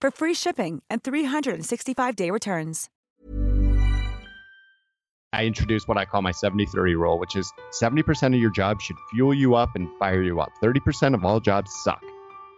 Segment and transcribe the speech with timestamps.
[0.00, 2.88] for free shipping and 365-day returns.
[5.32, 8.96] I introduce what I call my 70-30 rule, which is 70% of your job should
[9.10, 10.50] fuel you up and fire you up.
[10.62, 12.02] 30% of all jobs suck.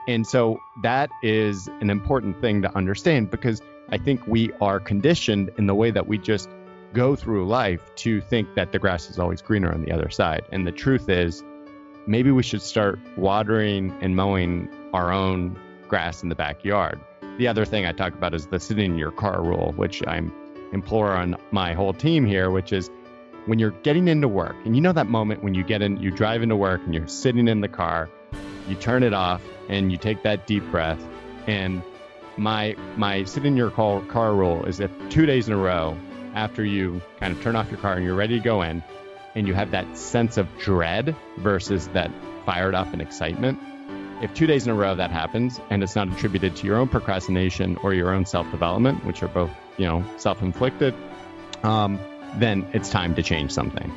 [0.06, 5.50] And so that is an important thing to understand because I think we are conditioned
[5.58, 6.48] in the way that we just
[6.92, 10.42] go through life to think that the grass is always greener on the other side.
[10.52, 11.42] And the truth is,
[12.06, 17.00] maybe we should start watering and mowing our own grass in the backyard.
[17.40, 20.30] The other thing I talk about is the sitting in your car rule, which I'm
[20.74, 22.90] implore on my whole team here, which is
[23.46, 26.10] when you're getting into work, and you know that moment when you get in, you
[26.10, 28.10] drive into work and you're sitting in the car,
[28.68, 31.02] you turn it off and you take that deep breath.
[31.46, 31.82] And
[32.36, 35.96] my my sit in your car, car rule is if two days in a row
[36.34, 38.84] after you kind of turn off your car and you're ready to go in,
[39.34, 42.10] and you have that sense of dread versus that
[42.44, 43.58] fired up and excitement.
[44.20, 46.88] If two days in a row that happens and it's not attributed to your own
[46.88, 50.94] procrastination or your own self development, which are both you know self-inflicted
[51.62, 51.98] um,
[52.36, 53.90] then it's time to change something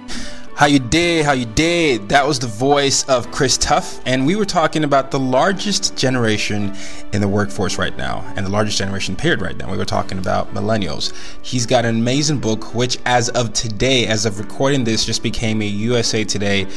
[0.55, 2.09] how you did, how you did.
[2.09, 6.75] That was the voice of Chris Tuff, and we were talking about the largest generation
[7.11, 9.71] in the workforce right now, and the largest generation period right now.
[9.71, 11.11] We were talking about millennials.
[11.41, 15.61] He's got an amazing book, which, as of today, as of recording this, just became
[15.61, 16.67] a USA Today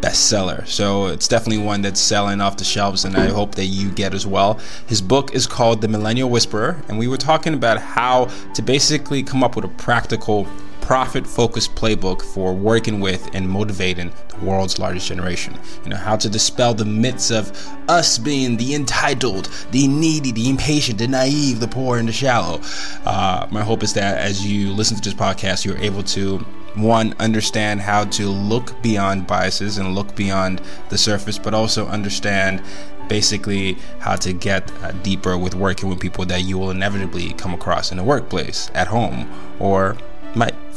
[0.00, 0.66] bestseller.
[0.66, 4.14] So it's definitely one that's selling off the shelves, and I hope that you get
[4.14, 4.58] as well.
[4.86, 9.22] His book is called The Millennial Whisperer, and we were talking about how to basically
[9.22, 10.46] come up with a practical
[10.88, 15.54] profit focused playbook for working with and motivating the world's largest generation.
[15.84, 17.52] You know, how to dispel the myths of
[17.90, 22.62] us being the entitled, the needy, the impatient, the naive, the poor, and the shallow.
[23.04, 26.38] Uh, my hope is that as you listen to this podcast, you're able to
[26.74, 32.62] one understand how to look beyond biases and look beyond the surface, but also understand
[33.10, 37.52] basically how to get uh, deeper with working with people that you will inevitably come
[37.52, 39.98] across in the workplace, at home, or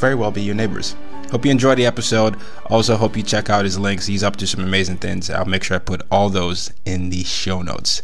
[0.02, 0.96] very well be your neighbors.
[1.30, 2.36] Hope you enjoy the episode.
[2.68, 4.04] Also, hope you check out his links.
[4.04, 5.30] He's up to some amazing things.
[5.30, 8.02] I'll make sure I put all those in the show notes.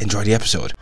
[0.00, 0.72] Enjoy the episode.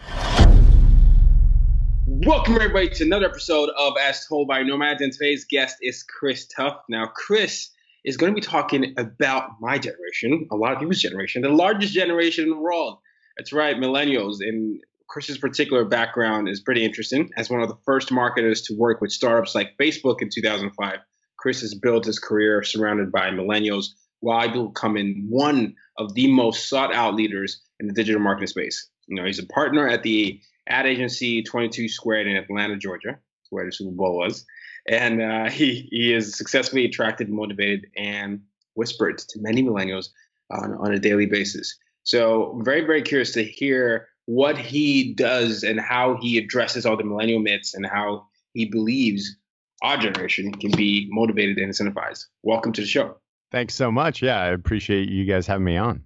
[2.07, 5.03] Welcome, everybody, to another episode of As Told by Nomads.
[5.03, 6.85] And today's guest is Chris Tuff.
[6.89, 7.71] Now, Chris
[8.05, 11.93] is going to be talking about my generation, a lot of people's generation, the largest
[11.93, 12.99] generation in the world.
[13.37, 14.37] That's right, millennials.
[14.41, 14.81] And
[15.15, 17.31] Chris's particular background is pretty interesting.
[17.37, 20.99] As one of the first marketers to work with startups like Facebook in 2005,
[21.37, 26.93] Chris has built his career surrounded by millennials while becoming one of the most sought
[26.93, 28.91] out leaders in the digital marketing space.
[29.07, 33.17] You know, he's a partner at the ad agency 22 Squared in Atlanta, Georgia,
[33.51, 34.45] where the Super Bowl was.
[34.89, 38.41] And uh, he, he has successfully attracted, motivated, and
[38.75, 40.09] whispered to many millennials
[40.51, 41.79] on, on a daily basis.
[42.03, 46.97] So, I'm very, very curious to hear what he does and how he addresses all
[46.97, 49.37] the millennial myths and how he believes
[49.83, 52.25] our generation can be motivated and incentivized.
[52.43, 53.17] Welcome to the show.
[53.53, 54.23] Thanks so much.
[54.23, 56.05] Yeah, I appreciate you guys having me on.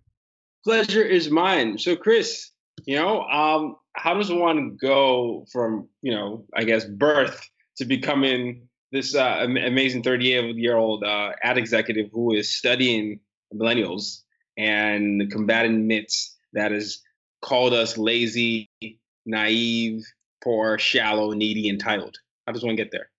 [0.64, 1.78] Pleasure is mine.
[1.78, 2.50] So, Chris,
[2.84, 8.68] you know, um, how does one go from, you know, I guess birth to becoming
[8.90, 13.20] this uh, amazing 38 year old uh, ad executive who is studying
[13.54, 14.22] millennials
[14.56, 17.00] and the combating myths that is
[17.40, 18.70] called us lazy,
[19.26, 20.04] naive,
[20.42, 22.16] poor, shallow, needy, entitled.
[22.46, 23.10] How does one get there?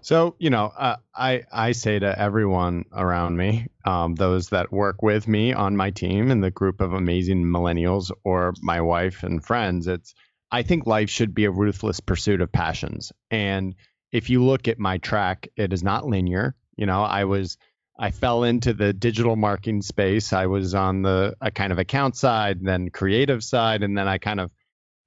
[0.00, 5.02] So you know, uh, I I say to everyone around me, um, those that work
[5.02, 9.44] with me on my team and the group of amazing millennials, or my wife and
[9.44, 10.14] friends, it's
[10.50, 13.12] I think life should be a ruthless pursuit of passions.
[13.30, 13.74] And
[14.10, 16.56] if you look at my track, it is not linear.
[16.76, 17.58] You know, I was
[17.98, 20.32] I fell into the digital marketing space.
[20.32, 24.38] I was on the kind of account side, then creative side, and then I kind
[24.38, 24.50] of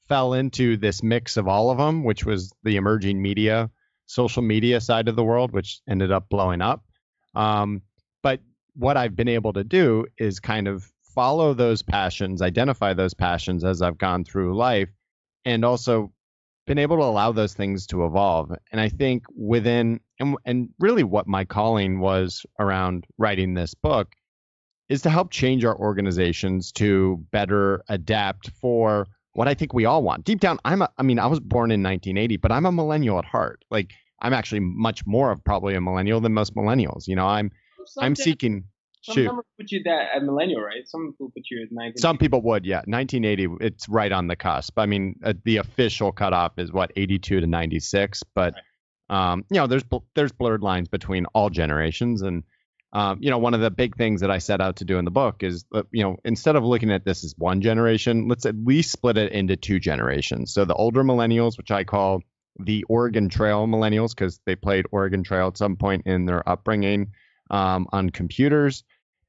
[0.09, 3.69] fell into this mix of all of them, which was the emerging media,
[4.07, 6.83] social media side of the world, which ended up blowing up.
[7.33, 7.81] Um,
[8.21, 8.41] but
[8.75, 13.63] what I've been able to do is kind of follow those passions, identify those passions
[13.63, 14.89] as I've gone through life,
[15.45, 16.11] and also
[16.67, 18.51] been able to allow those things to evolve.
[18.71, 24.13] And I think within and and really what my calling was around writing this book
[24.88, 30.03] is to help change our organizations to better adapt for what I think we all
[30.03, 30.25] want.
[30.25, 33.18] Deep down, I'm a, I mean, I was born in 1980, but I'm a millennial
[33.18, 33.63] at heart.
[33.71, 37.07] Like I'm actually much more of probably a millennial than most millennials.
[37.07, 37.51] You know, I'm
[38.00, 38.65] I'm seeking
[39.01, 39.31] Some shoot.
[39.57, 40.85] put you that at millennial, right?
[40.85, 41.97] Some people put you at 19.
[41.97, 42.81] Some people would, yeah.
[42.85, 44.77] 1980, it's right on the cusp.
[44.77, 48.53] I mean, uh, the official cutoff is what 82 to 96, but
[49.11, 49.83] um, you know, there's
[50.15, 52.43] there's blurred lines between all generations, and
[52.93, 55.05] um, you know, one of the big things that I set out to do in
[55.05, 58.45] the book is, uh, you know, instead of looking at this as one generation, let's
[58.45, 60.53] at least split it into two generations.
[60.53, 62.21] So the older millennials, which I call
[62.57, 67.11] the Oregon Trail millennials, because they played Oregon Trail at some point in their upbringing
[67.49, 68.83] um, on computers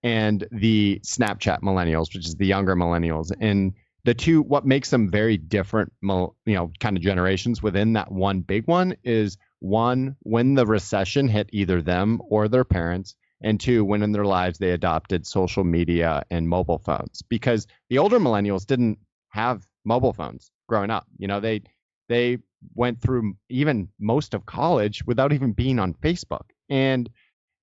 [0.04, 3.30] and the Snapchat millennials, which is the younger millennials.
[3.40, 3.74] And
[4.04, 8.40] the two, what makes them very different, you know, kind of generations within that one
[8.40, 13.84] big one is one, when the recession hit either them or their parents, and two,
[13.84, 17.22] when in their lives they adopted social media and mobile phones.
[17.22, 18.98] Because the older millennials didn't
[19.30, 21.06] have mobile phones growing up.
[21.16, 21.62] You know, they
[22.08, 22.38] they
[22.74, 26.50] went through even most of college without even being on Facebook.
[26.68, 27.08] And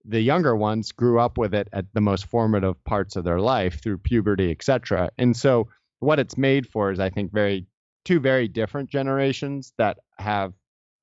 [0.05, 3.81] the younger ones grew up with it at the most formative parts of their life
[3.81, 5.09] through puberty, etc.
[5.17, 5.67] And so
[5.99, 7.67] what it's made for is I think very
[8.05, 10.53] two very different generations that have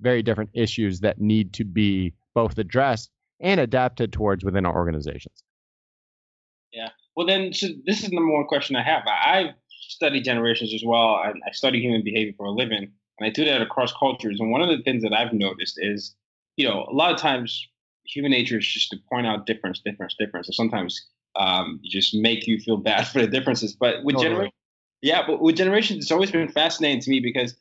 [0.01, 3.11] very different issues that need to be both addressed
[3.41, 5.43] and adapted towards within our organizations.
[6.73, 6.89] Yeah.
[7.17, 9.03] Well, then so this is the number one question I have.
[9.07, 13.27] I, I've studied generations as well, and I study human behavior for a living, and
[13.27, 14.39] I do that across cultures.
[14.41, 16.15] And one of the things that I've noticed is,
[16.57, 17.67] you know, a lot of times
[18.05, 22.47] human nature is just to point out difference, difference, difference, and sometimes um, just make
[22.47, 23.75] you feel bad for the differences.
[23.75, 24.31] But with Totally.
[24.31, 24.53] generation,
[25.03, 27.55] yeah, but with generations, it's always been fascinating to me because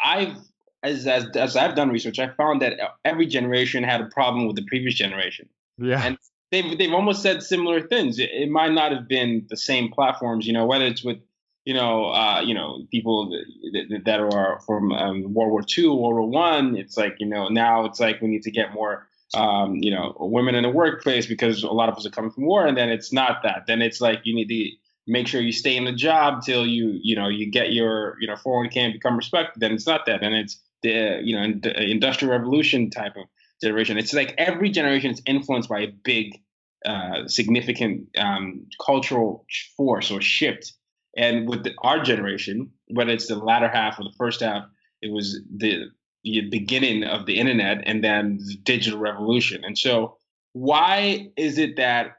[0.00, 0.36] I've
[0.84, 4.56] as, as as I've done research, I found that every generation had a problem with
[4.56, 5.48] the previous generation
[5.78, 6.02] Yeah.
[6.04, 6.18] And-
[6.54, 8.18] they've they've almost said similar things.
[8.18, 11.18] It, it might not have been the same platforms, you know, whether it's with
[11.64, 15.88] you know uh, you know people that, that, that are from um, World War II,
[15.88, 16.76] World War One.
[16.76, 20.14] It's like you know now it's like we need to get more um, you know
[20.18, 22.88] women in the workplace because a lot of us are coming from war, and then
[22.88, 23.64] it's not that.
[23.66, 24.70] Then it's like you need to
[25.06, 28.26] make sure you stay in the job till you you know you get your you
[28.26, 29.60] know 401k and become respected.
[29.60, 30.20] Then it's not that.
[30.20, 33.24] Then it's the you know ind- industrial revolution type of
[33.60, 33.98] generation.
[33.98, 36.40] It's like every generation is influenced by a big,
[36.84, 39.46] uh, significant um, cultural
[39.76, 40.72] force or shift.
[41.16, 44.64] And with the, our generation, whether it's the latter half or the first half,
[45.00, 45.86] it was the,
[46.24, 49.64] the beginning of the internet and then the digital revolution.
[49.64, 50.16] And so,
[50.52, 52.16] why is it that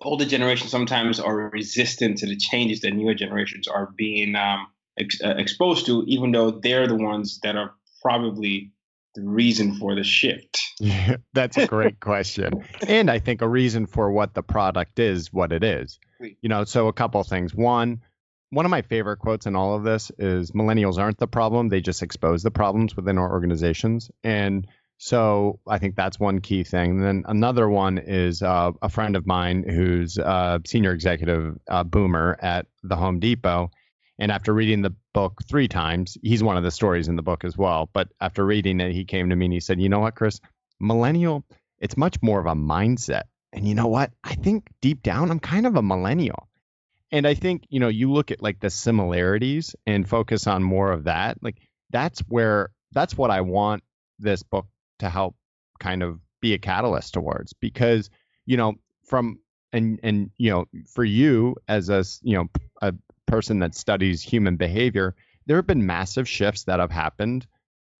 [0.00, 4.66] older generations sometimes are resistant to the changes that newer generations are being um,
[4.98, 7.74] ex- uh, exposed to, even though they're the ones that are
[8.04, 8.70] probably
[9.14, 10.60] the reason for the shift?
[11.32, 12.64] That's a great question.
[12.86, 15.98] And I think a reason for what the product is what it is.
[16.20, 17.54] You know, so a couple of things.
[17.54, 18.00] One,
[18.50, 21.80] one of my favorite quotes in all of this is millennials aren't the problem, they
[21.80, 24.10] just expose the problems within our organizations.
[24.22, 24.66] And
[24.98, 26.92] so I think that's one key thing.
[26.92, 31.84] And then another one is uh, a friend of mine who's a senior executive uh,
[31.84, 33.70] boomer at the Home Depot.
[34.18, 37.44] And after reading the book three times, he's one of the stories in the book
[37.44, 37.90] as well.
[37.92, 40.40] But after reading it, he came to me and he said, You know what, Chris?
[40.80, 41.44] Millennial,
[41.78, 43.24] it's much more of a mindset.
[43.52, 44.12] And you know what?
[44.22, 46.48] I think deep down, I'm kind of a millennial.
[47.12, 50.90] And I think, you know, you look at like the similarities and focus on more
[50.90, 51.38] of that.
[51.42, 51.58] Like
[51.90, 53.84] that's where, that's what I want
[54.18, 54.66] this book
[54.98, 55.36] to help
[55.78, 58.10] kind of be a catalyst towards because,
[58.46, 58.74] you know,
[59.06, 59.38] from,
[59.72, 62.48] and, and, you know, for you as a, you know,
[62.82, 62.94] a
[63.26, 65.14] person that studies human behavior,
[65.46, 67.46] there have been massive shifts that have happened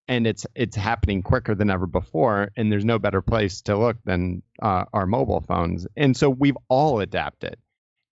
[0.09, 3.97] and it's it's happening quicker than ever before and there's no better place to look
[4.05, 5.87] than uh, our mobile phones.
[5.97, 7.57] And so we've all adapted.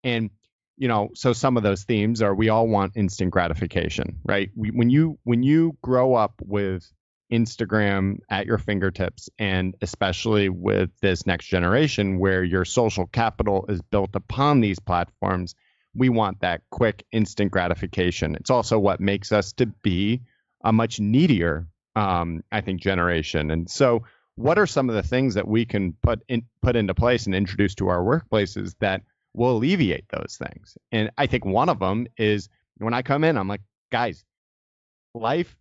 [0.05, 0.31] And
[0.77, 4.51] you know so some of those themes are we all want instant gratification right?
[4.57, 6.91] We, when you when you grow up with
[7.31, 13.81] instagram at your fingertips and especially with this next generation where your social capital is
[13.81, 15.55] built upon these platforms
[15.95, 20.21] we want that quick instant gratification it's also what makes us to be
[20.65, 23.51] a much needier um, I think generation.
[23.51, 24.05] And so,
[24.37, 27.35] what are some of the things that we can put in put into place and
[27.35, 29.03] introduce to our workplaces that
[29.35, 30.77] will alleviate those things?
[30.91, 34.25] And I think one of them is when I come in, I'm like, guys,
[35.15, 35.57] life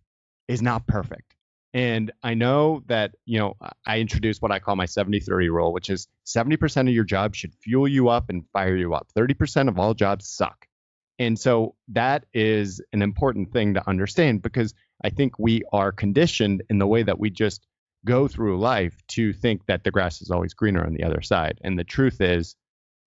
[0.48, 1.34] is not perfect.
[1.74, 5.72] And I know that, you know, I introduced what I call my 70 30 rule,
[5.72, 9.08] which is 70% of your job should fuel you up and fire you up.
[9.16, 10.66] 30% of all jobs suck.
[11.18, 14.74] And so that is an important thing to understand because
[15.04, 17.66] I think we are conditioned in the way that we just
[18.04, 21.58] go through life to think that the grass is always greener on the other side.
[21.62, 22.56] And the truth is,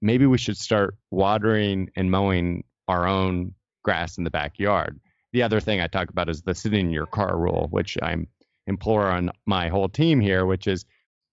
[0.01, 4.99] maybe we should start watering and mowing our own grass in the backyard.
[5.33, 8.27] The other thing I talk about is the sitting in your car rule, which I'm
[8.67, 10.85] implore on my whole team here, which is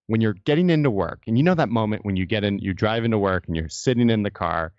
[0.06, 2.74] when you're getting into work, and you know that moment when you get in, you
[2.74, 4.72] drive into work and you're sitting in the car,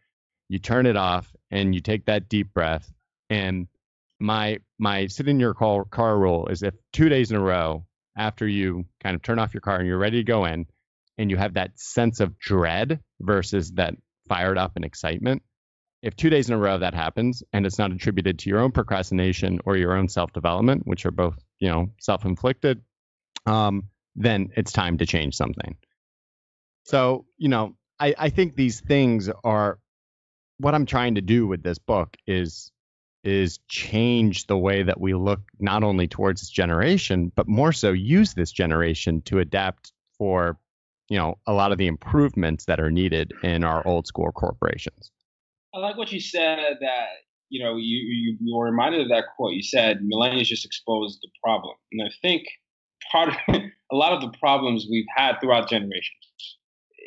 [0.50, 2.92] you turn it off and you take that deep breath.
[3.30, 3.68] And
[4.20, 7.86] my my sit in your car, car rule is if two days in a row
[8.16, 10.68] after you kind of turn off your car and you're ready to go in,
[11.18, 13.96] and you have that sense of dread versus that
[14.28, 15.42] fired up and excitement.
[16.04, 18.72] If two days in a row that happens and it's not attributed to your own
[18.72, 22.82] procrastination or your own self development, which are both you know self-inflicted
[23.46, 25.76] um, then it's time to change something.
[26.84, 29.80] So you know I, I think these things are
[30.58, 32.72] what i'm trying to do with this book is
[33.24, 37.92] is change the way that we look not only towards this generation but more so
[37.92, 40.58] use this generation to adapt for
[41.10, 45.12] you know a lot of the improvements that are needed in our old school corporations
[45.74, 47.08] i like what you said that
[47.54, 49.54] you know, you, you, you were reminded of that quote.
[49.54, 51.76] You said millennials just exposed the problem.
[51.92, 52.48] And I think
[53.12, 53.36] part of
[53.92, 56.58] a lot of the problems we've had throughout generations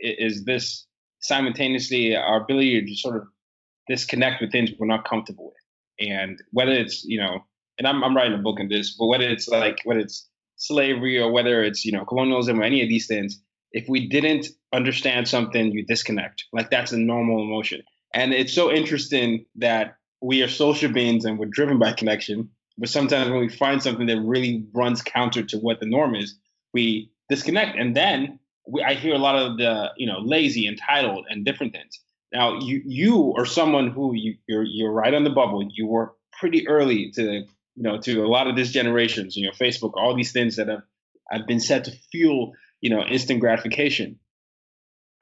[0.00, 0.86] is this
[1.18, 3.24] simultaneously our ability to sort of
[3.88, 6.08] disconnect with things we're not comfortable with.
[6.08, 7.40] And whether it's, you know,
[7.78, 11.18] and I'm, I'm writing a book on this, but whether it's like, whether it's slavery
[11.18, 13.42] or whether it's, you know, colonialism or any of these things,
[13.72, 16.44] if we didn't understand something, you disconnect.
[16.52, 17.82] Like that's a normal emotion.
[18.16, 22.48] And it's so interesting that we are social beings and we're driven by connection.
[22.78, 26.34] But sometimes when we find something that really runs counter to what the norm is,
[26.72, 27.78] we disconnect.
[27.78, 31.74] And then we, I hear a lot of the, you know, lazy, entitled, and different
[31.74, 32.00] things.
[32.32, 35.66] Now, you you are someone who you, you're you're right on the bubble.
[35.70, 39.36] You were pretty early to you know to a lot of this generations.
[39.36, 40.82] You know, Facebook, all these things that have
[41.30, 44.18] have been set to fuel you know instant gratification.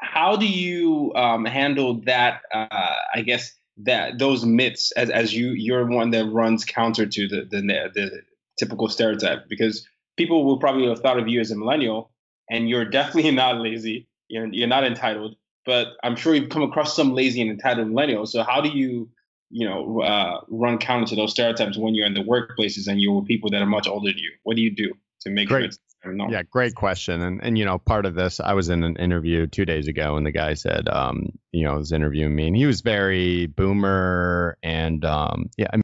[0.04, 2.42] How do you um, handle that?
[2.52, 7.28] Uh, I guess that those myths as as you you're one that runs counter to
[7.28, 7.60] the the,
[7.94, 8.22] the
[8.58, 9.48] typical stereotype?
[9.48, 12.10] Because people will probably have thought of you as a millennial
[12.50, 14.08] and you're definitely not lazy.
[14.28, 18.28] You're, you're not entitled but i'm sure you've come across some lazy and entitled millennials.
[18.28, 19.08] So how do you
[19.50, 23.16] you know uh, run counter to those stereotypes when you're in the workplaces and you're
[23.16, 24.32] with people that are much older than you?
[24.42, 24.94] What do you do
[25.24, 25.72] to make Great.
[25.72, 25.78] sure
[26.28, 27.20] yeah, great question.
[27.22, 30.16] And and you know, part of this, I was in an interview two days ago,
[30.16, 34.58] and the guy said, um, you know, was interviewing me, and he was very boomer,
[34.62, 35.82] and um, yeah, I mean,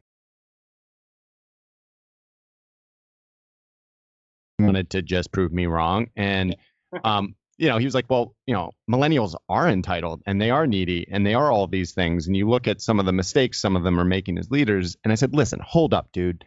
[4.59, 6.55] wanted to just prove me wrong, and
[7.03, 10.65] um, you know, he was like, well, you know, millennials are entitled and they are
[10.65, 12.25] needy and they are all these things.
[12.25, 14.97] And you look at some of the mistakes some of them are making as leaders,
[15.03, 16.43] and I said, listen, hold up, dude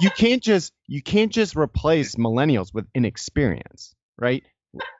[0.00, 4.42] you can't just you can't just replace millennials with inexperience, right?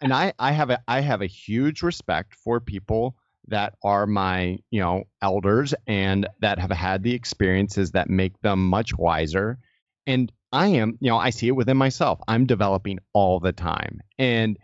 [0.01, 3.17] And I I have a I have a huge respect for people
[3.49, 8.69] that are my you know elders and that have had the experiences that make them
[8.69, 9.59] much wiser.
[10.07, 12.21] And i am you know i see it within myself.
[12.29, 14.01] I'm developing all the time.
[14.19, 14.59] And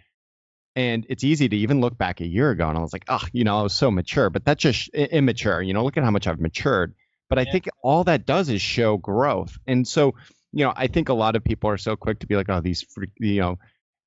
[0.77, 3.25] and it's easy to even look back a year ago and i was like oh
[3.33, 4.31] you know i was so mature.
[4.31, 6.95] But that's just immature you know look at how much i've matured
[7.31, 7.53] but I yeah.
[7.53, 9.57] think all that does is show growth.
[9.67, 10.15] And so,
[10.53, 12.61] you know, I think a lot of people are so quick to be like, oh,
[12.61, 12.85] these,
[13.19, 13.59] you know,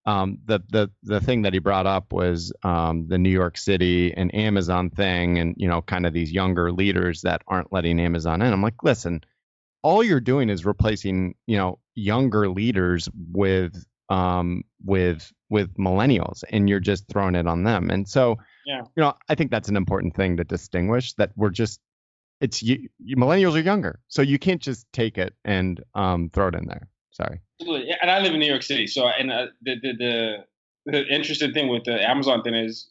[0.05, 4.13] um, the the the thing that he brought up was um, the New York City
[4.13, 8.41] and Amazon thing, and you know, kind of these younger leaders that aren't letting Amazon
[8.41, 8.51] in.
[8.51, 9.23] I'm like, listen,
[9.81, 16.67] all you're doing is replacing, you know, younger leaders with um, with with millennials, and
[16.67, 17.89] you're just throwing it on them.
[17.89, 18.81] And so, yeah.
[18.81, 21.79] you know, I think that's an important thing to distinguish that we're just
[22.43, 26.49] it's you, you, millennials are younger, so you can't just take it and um, throw
[26.49, 26.89] it in there.
[27.11, 27.39] Sorry.
[27.61, 27.95] Absolutely.
[28.01, 30.45] And I live in New York City, so and uh, the, the the
[30.85, 32.89] the interesting thing with the Amazon thing is,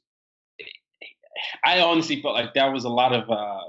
[1.64, 3.64] I honestly felt like that was a lot of uh,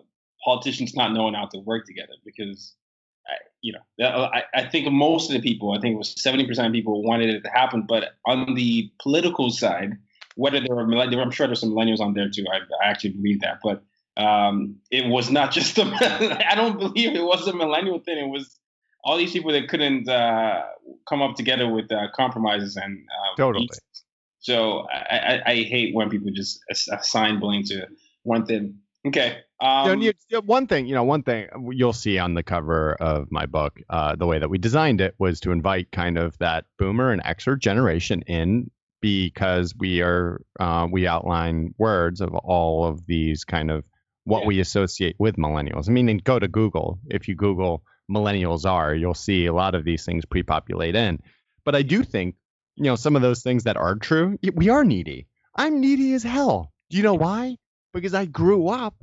[0.45, 2.75] politicians not knowing how to work together because,
[3.27, 6.47] I, you know, I, I think most of the people, I think it was seventy
[6.47, 9.97] percent of people wanted it to happen, but on the political side,
[10.35, 12.45] whether there were I'm sure there's some millennials on there too.
[12.49, 13.83] I, I actually believe that, but
[14.17, 15.83] um, it was not just a,
[16.49, 18.17] I don't believe it was a millennial thing.
[18.17, 18.59] It was
[19.03, 20.63] all these people that couldn't uh,
[21.07, 23.69] come up together with uh, compromises and uh, totally.
[24.39, 27.87] So I, I, I, hate when people just assign blame to
[28.23, 28.79] one thing.
[29.07, 29.37] Okay.
[29.61, 33.31] Um, you know, one thing, you know, one thing you'll see on the cover of
[33.31, 36.65] my book, uh, the way that we designed it was to invite kind of that
[36.77, 38.69] boomer and Xer generation in
[39.01, 43.85] because we are uh, we outline words of all of these kind of
[44.25, 44.47] what Yeah.
[44.47, 45.89] we associate with millennials.
[45.89, 46.99] I mean, go to Google.
[47.09, 51.19] If you Google millennials are, you'll see a lot of these things pre-populate in.
[51.65, 52.35] But I do think,
[52.75, 55.27] you know, some of those things that are true, we are needy.
[55.55, 56.71] I'm needy as hell.
[56.89, 57.57] Do you know why?
[57.93, 58.95] Because I grew up,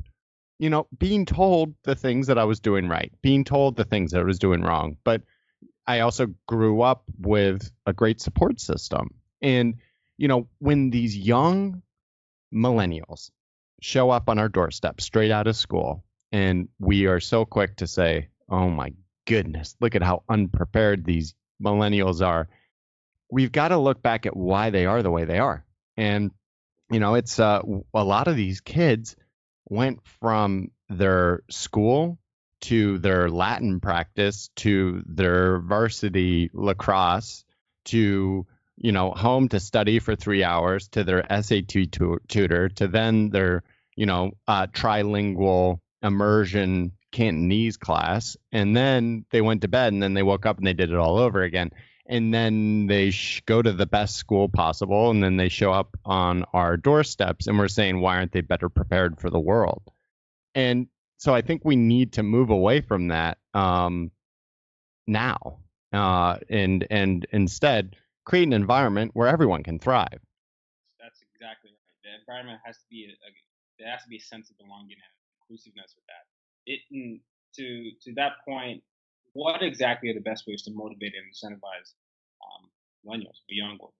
[0.58, 4.12] you know, being told the things that I was doing right, being told the things
[4.12, 4.96] that I was doing wrong.
[5.04, 5.22] But
[5.86, 9.10] I also grew up with a great support system.
[9.42, 9.76] And,
[10.18, 11.82] you know, when these young
[12.54, 13.30] millennials
[13.80, 17.86] show up on our doorstep straight out of school, and we are so quick to
[17.86, 18.92] say, oh my
[19.26, 22.48] goodness, look at how unprepared these millennials are.
[23.30, 25.64] We've got to look back at why they are the way they are.
[25.96, 26.30] And,
[26.90, 27.62] you know, it's uh,
[27.94, 29.16] a lot of these kids
[29.68, 32.18] went from their school
[32.62, 37.44] to their Latin practice to their varsity lacrosse
[37.86, 38.46] to
[38.80, 43.30] you know home to study for three hours to their SAT tu- tutor to then
[43.30, 43.62] their
[43.96, 48.36] you know uh, trilingual immersion Cantonese class.
[48.52, 50.96] And then they went to bed and then they woke up and they did it
[50.96, 51.70] all over again.
[52.06, 55.96] And then they sh- go to the best school possible and then they show up
[56.04, 59.82] on our doorsteps and we're saying why aren't they better prepared for the world?
[60.54, 64.10] And so I think we need to move away from that um,
[65.06, 65.58] now,
[65.92, 70.20] uh, and and instead create an environment where everyone can thrive.
[71.00, 71.96] That's exactly right.
[72.04, 73.30] The environment has to be a, a
[73.78, 76.24] there has to be a sense of belonging and inclusiveness with that.
[76.66, 77.20] It mm,
[77.56, 78.82] to to that point,
[79.32, 81.94] what exactly are the best ways to motivate and incentivize
[82.44, 82.70] um,
[83.04, 83.94] millennials, young workers?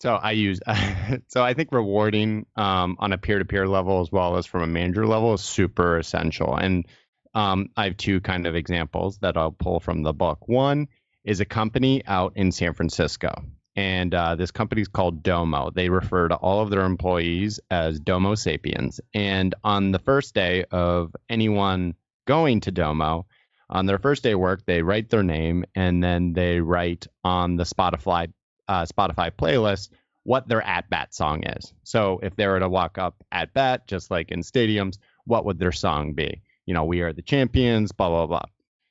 [0.00, 0.60] So I use
[1.28, 5.06] so I think rewarding um, on a peer-to-peer level as well as from a manager
[5.06, 6.56] level is super essential.
[6.56, 6.86] And
[7.34, 10.46] um, I have two kind of examples that I'll pull from the book.
[10.46, 10.88] One
[11.24, 13.44] is a company out in San Francisco,
[13.76, 15.70] and uh, this company is called Domo.
[15.70, 19.00] They refer to all of their employees as Domo sapiens.
[19.14, 21.94] And on the first day of anyone
[22.26, 23.26] going to Domo,
[23.68, 27.56] on their first day of work, they write their name and then they write on
[27.56, 28.32] the Spotify
[28.68, 29.90] uh, Spotify playlist
[30.22, 31.74] what their at bat song is.
[31.82, 35.58] So if they were to walk up at bat, just like in stadiums, what would
[35.58, 36.40] their song be?
[36.64, 38.44] You know, we are the champions, blah, blah, blah.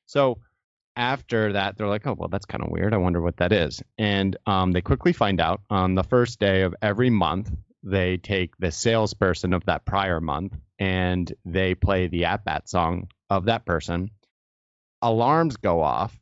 [0.05, 0.39] So
[0.95, 2.93] after that, they're like, oh, well, that's kind of weird.
[2.93, 3.81] I wonder what that is.
[3.97, 7.51] And um, they quickly find out on the first day of every month,
[7.83, 13.07] they take the salesperson of that prior month and they play the at bat song
[13.29, 14.11] of that person.
[15.01, 16.17] Alarms go off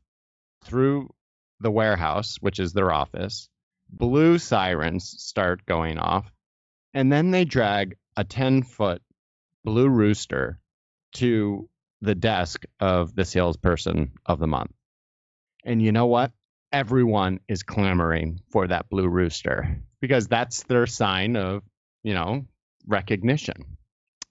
[0.64, 1.14] through
[1.60, 3.50] the warehouse, which is their office.
[3.90, 6.32] Blue sirens start going off.
[6.94, 9.02] And then they drag a 10 foot
[9.64, 10.60] blue rooster
[11.14, 11.70] to
[12.02, 14.72] the desk of the salesperson of the month.
[15.64, 16.32] And you know what?
[16.72, 21.64] Everyone is clamoring for that blue rooster because that's their sign of,
[22.04, 22.46] you know,
[22.88, 23.78] recognition.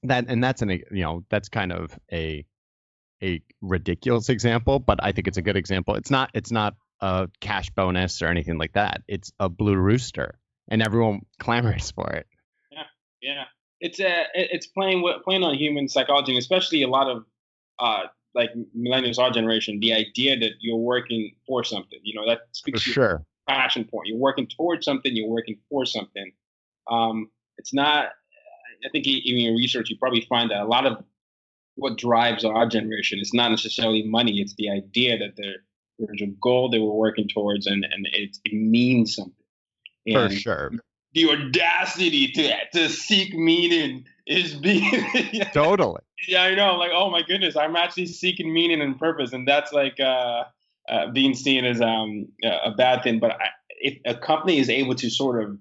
[0.04, 2.44] That and that's an you know, that's kind of a
[3.22, 5.94] a ridiculous example, but I think it's a good example.
[5.94, 9.02] It's not it's not a cash bonus or anything like that.
[9.06, 12.26] It's a blue rooster, and everyone clamors for it.
[12.72, 12.85] Yeah,
[13.20, 13.44] Yeah
[13.80, 17.24] it's uh, a, it's playing playing on human psychology, and especially a lot of
[17.81, 18.03] uh,
[18.35, 19.81] like millennials, our generation.
[19.81, 23.25] The idea that you're working for something, you know, that For speaks to your sure.
[23.49, 24.09] passion point.
[24.09, 25.14] You're working towards something.
[25.14, 26.33] You're working for something.
[26.90, 28.11] Um, it's not.
[28.85, 31.05] I think even in your research, you probably find that a lot of
[31.75, 34.40] what drives our generation is not necessarily money.
[34.40, 35.57] It's the idea that there,
[35.99, 39.35] there's a goal that we're working towards, and and it, it means something.
[40.12, 40.73] For sure.
[41.12, 45.05] The audacity to to seek meaning is being.
[45.53, 46.01] Totally.
[46.28, 46.76] Yeah, I know.
[46.76, 50.44] Like, oh my goodness, I'm actually seeking meaning and purpose, and that's like uh,
[50.88, 53.18] uh, being seen as um, a bad thing.
[53.18, 53.48] But I,
[53.80, 55.59] if a company is able to sort of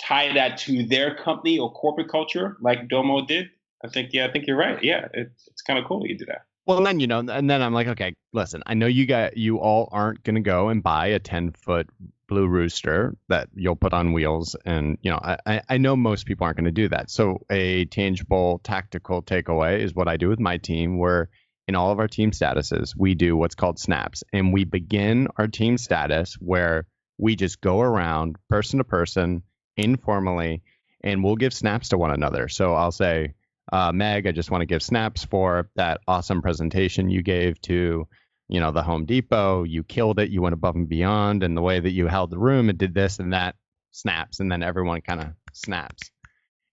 [0.00, 3.50] tie that to their company or corporate culture, like Domo did,
[3.84, 4.82] I think yeah, I think you're right.
[4.82, 6.42] Yeah, it's it's kind of cool you do that.
[6.66, 9.36] Well, and then you know, and then I'm like, okay, listen, I know you got
[9.36, 11.88] you all aren't gonna go and buy a 10 foot
[12.28, 16.44] blue rooster that you'll put on wheels, and you know, I I- know most people
[16.44, 17.10] aren't gonna do that.
[17.10, 21.28] So a tangible, tactical takeaway is what I do with my team, where
[21.66, 25.48] in all of our team statuses, we do what's called snaps, and we begin our
[25.48, 26.86] team status where
[27.18, 29.42] we just go around person to person
[29.76, 30.62] informally,
[31.02, 32.48] and we'll give snaps to one another.
[32.48, 33.34] So I'll say
[33.72, 38.06] uh, Meg, I just want to give snaps for that awesome presentation you gave to,
[38.48, 39.64] you know, the Home Depot.
[39.64, 40.30] You killed it.
[40.30, 42.94] You went above and beyond, and the way that you held the room and did
[42.94, 43.56] this and that
[43.92, 46.10] snaps, and then everyone kind of snaps.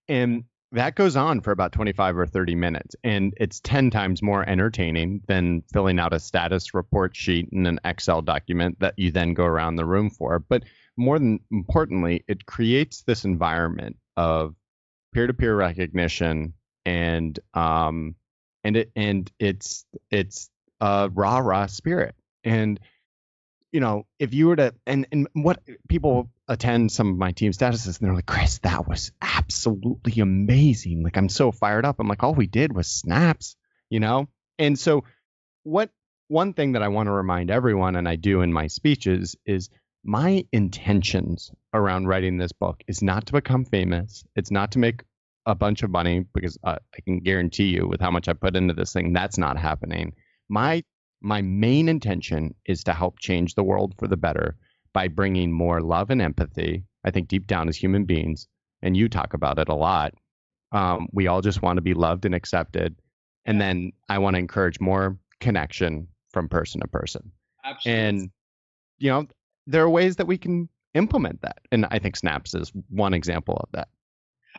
[0.08, 4.48] And that goes on for about 25 or 30 minutes and it's 10 times more
[4.48, 9.34] entertaining than filling out a status report sheet in an excel document that you then
[9.34, 10.64] go around the room for but
[10.98, 14.56] more than importantly it creates this environment of
[15.14, 16.54] peer-to-peer recognition
[16.86, 18.16] and um
[18.64, 20.50] and it and it's it's
[20.82, 22.15] a rah rah spirit.
[22.44, 22.80] And
[23.72, 27.54] you know if you were to and and what people attend some of my team
[27.54, 31.04] statuses and they're like chris that was absolutely amazing.
[31.04, 31.98] Like i'm so fired up.
[32.00, 33.56] I'm like all we did was snaps
[33.89, 34.28] you know?
[34.60, 35.04] And so
[35.63, 35.89] what
[36.28, 39.70] one thing that i want to remind everyone and i do in my speeches is
[40.04, 44.24] my intentions around writing this book is not to become famous.
[44.36, 45.04] It's not to make
[45.46, 48.56] a bunch of money because uh, I can guarantee you with how much I put
[48.56, 50.13] into this thing, that's not happening.
[50.52, 50.84] My
[51.22, 54.58] my main intention is to help change the world for the better
[54.92, 56.84] by bringing more love and empathy.
[57.06, 58.48] I think deep down as human beings,
[58.82, 60.14] and you talk about it a lot,
[60.74, 62.98] um, we all just want to be loved and accepted.
[63.46, 67.32] And then I want to encourage more connection from person to person.
[67.64, 68.02] Absolutely.
[68.02, 68.32] And
[69.00, 69.28] you know,
[69.68, 73.56] there are ways that we can implement that, and I think Snaps is one example
[73.64, 73.88] of that.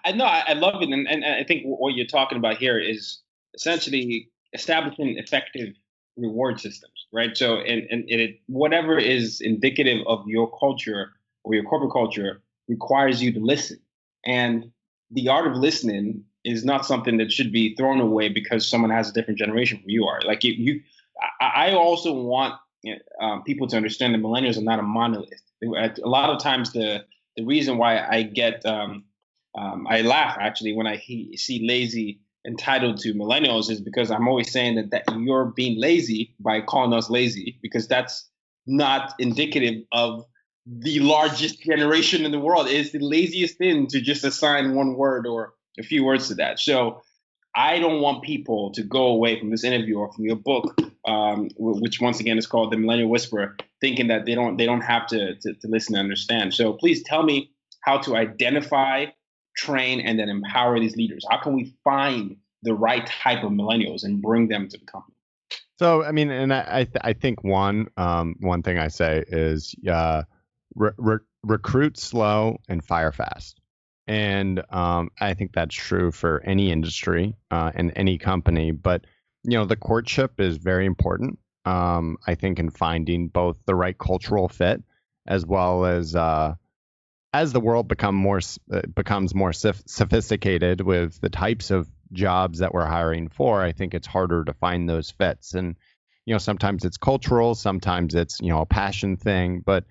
[0.06, 2.78] I know I, I love it, and, and I think what you're talking about here
[2.78, 3.20] is
[3.52, 5.74] essentially establishing effective
[6.16, 7.36] reward systems, right?
[7.36, 11.12] So, and, and it, whatever is indicative of your culture
[11.44, 13.78] or your corporate culture requires you to listen.
[14.24, 14.70] And
[15.10, 19.08] the art of listening is not something that should be thrown away because someone has
[19.10, 20.20] a different generation from you are.
[20.22, 20.80] Like you, you
[21.40, 22.54] I, also want
[23.20, 25.42] um, people to understand that millennials are not a monolith.
[25.62, 27.04] A lot of times, the
[27.36, 29.04] the reason why I get um,
[29.56, 34.26] um, I laugh actually when I he, see lazy entitled to millennials is because I'm
[34.28, 38.28] always saying that, that you're being lazy by calling us lazy because that's
[38.66, 40.24] not indicative of
[40.66, 42.68] the largest generation in the world.
[42.68, 46.58] It's the laziest thing to just assign one word or a few words to that.
[46.58, 47.02] So
[47.54, 50.74] I don't want people to go away from this interview or from your book,
[51.06, 54.80] um, which once again is called The Millennial Whisperer, thinking that they don't they don't
[54.80, 56.54] have to, to, to listen and understand.
[56.54, 57.50] So please tell me
[57.80, 59.06] how to identify
[59.56, 61.24] train, and then empower these leaders?
[61.30, 65.16] How can we find the right type of millennials and bring them to the company?
[65.78, 69.24] So, I mean, and I, I, th- I think one, um, one thing I say
[69.26, 70.22] is, uh,
[70.74, 73.60] re- re- recruit slow and fire fast.
[74.06, 78.70] And um, I think that's true for any industry uh, and any company.
[78.70, 79.06] But
[79.44, 81.38] you know, the courtship is very important.
[81.64, 84.82] Um, I think in finding both the right cultural fit
[85.26, 86.54] as well as uh,
[87.32, 88.40] as the world become more
[88.72, 93.94] uh, becomes more sophisticated with the types of jobs that we're hiring for, I think
[93.94, 95.54] it's harder to find those fits.
[95.54, 95.76] And
[96.26, 99.84] you know, sometimes it's cultural, sometimes it's you know a passion thing, but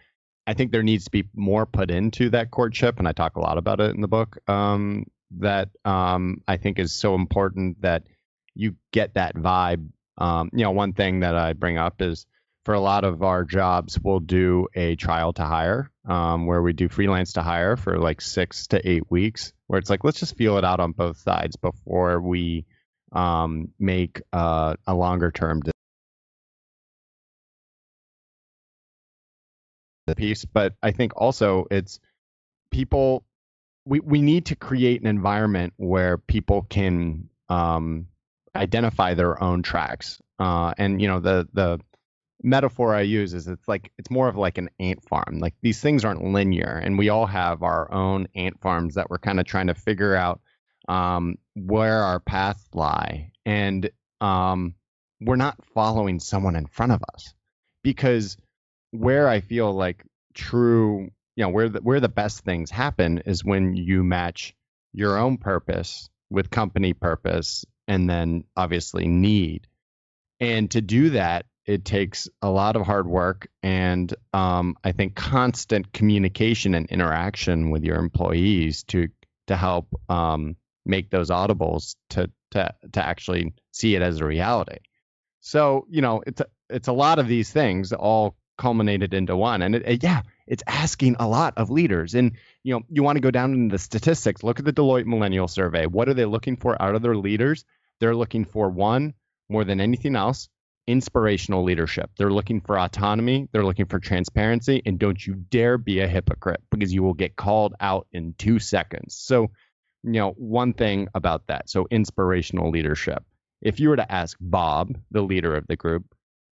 [0.47, 3.41] I think there needs to be more put into that courtship, and I talk a
[3.41, 4.37] lot about it in the book.
[4.49, 5.05] Um,
[5.39, 8.03] that um, I think is so important that
[8.53, 9.89] you get that vibe.
[10.17, 12.25] Um, you know, one thing that I bring up is
[12.63, 16.73] for a lot of our jobs, we'll do a trial to hire um, where we
[16.73, 20.37] do freelance to hire for like six to eight weeks, where it's like, let's just
[20.37, 22.65] feel it out on both sides before we
[23.11, 25.61] um, make uh, a longer term
[30.15, 30.45] piece.
[30.45, 31.99] But I think also it's
[32.69, 33.23] people,
[33.85, 38.07] we, we need to create an environment where people can um,
[38.55, 40.21] identify their own tracks.
[40.37, 41.79] Uh, and, you know, the, the,
[42.43, 45.39] metaphor I use is it's like it's more of like an ant farm.
[45.39, 49.19] Like these things aren't linear, and we all have our own ant farms that we're
[49.19, 50.41] kind of trying to figure out
[50.87, 54.75] um, where our paths lie, and um,
[55.19, 57.33] we're not following someone in front of us
[57.83, 58.37] because
[58.91, 63.43] where I feel like true, you know, where the, where the best things happen is
[63.43, 64.55] when you match
[64.93, 69.67] your own purpose with company purpose, and then obviously need.
[70.39, 75.15] And to do that, it takes a lot of hard work and um, I think
[75.15, 79.09] constant communication and interaction with your employees to
[79.47, 84.77] to help um, make those audibles to to to actually see it as a reality.
[85.41, 89.61] So you know it's a, it's a lot of these things all culminated into one,
[89.61, 92.15] and it, it, yeah, it's asking a lot of leaders.
[92.15, 94.43] And you know you want to go down into the statistics.
[94.43, 95.85] Look at the Deloitte Millennial Survey.
[95.85, 97.65] What are they looking for out of their leaders?
[97.99, 99.13] They're looking for one
[99.47, 100.49] more than anything else
[100.91, 102.11] inspirational leadership.
[102.17, 106.61] They're looking for autonomy, they're looking for transparency, and don't you dare be a hypocrite
[106.69, 109.15] because you will get called out in two seconds.
[109.15, 109.51] So,
[110.03, 111.69] you know, one thing about that.
[111.69, 113.23] So, inspirational leadership.
[113.61, 116.03] If you were to ask Bob, the leader of the group,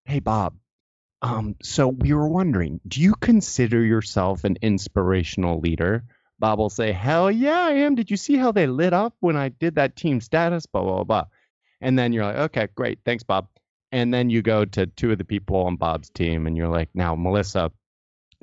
[0.05, 0.55] hey, Bob,
[1.21, 6.05] um, so we were wondering, do you consider yourself an inspirational leader?
[6.39, 7.95] Bob will say, Hell yeah, I am.
[7.95, 10.65] Did you see how they lit up when I did that team status?
[10.65, 11.25] Blah, blah, blah.
[11.81, 12.99] And then you're like, Okay, great.
[13.03, 13.47] Thanks, Bob.
[13.91, 16.89] And then you go to two of the people on Bob's team and you're like,
[16.93, 17.71] Now, Melissa,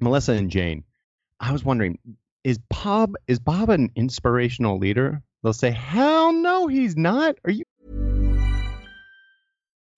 [0.00, 0.84] Melissa and Jane,
[1.40, 1.98] I was wondering,
[2.44, 5.22] is Bob is Bob an inspirational leader?
[5.42, 7.36] They'll say, Hell no, he's not.
[7.44, 7.64] Are you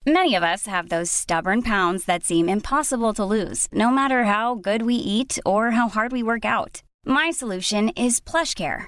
[0.05, 4.55] Many of us have those stubborn pounds that seem impossible to lose, no matter how
[4.55, 6.81] good we eat or how hard we work out.
[7.05, 8.87] My solution is PlushCare.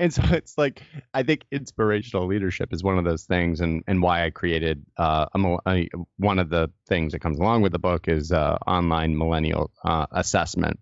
[0.00, 0.82] And so it's like
[1.12, 5.26] I think inspirational leadership is one of those things, and and why I created uh,
[5.34, 9.16] a, a, one of the things that comes along with the book is uh, online
[9.16, 10.80] millennial uh, assessment.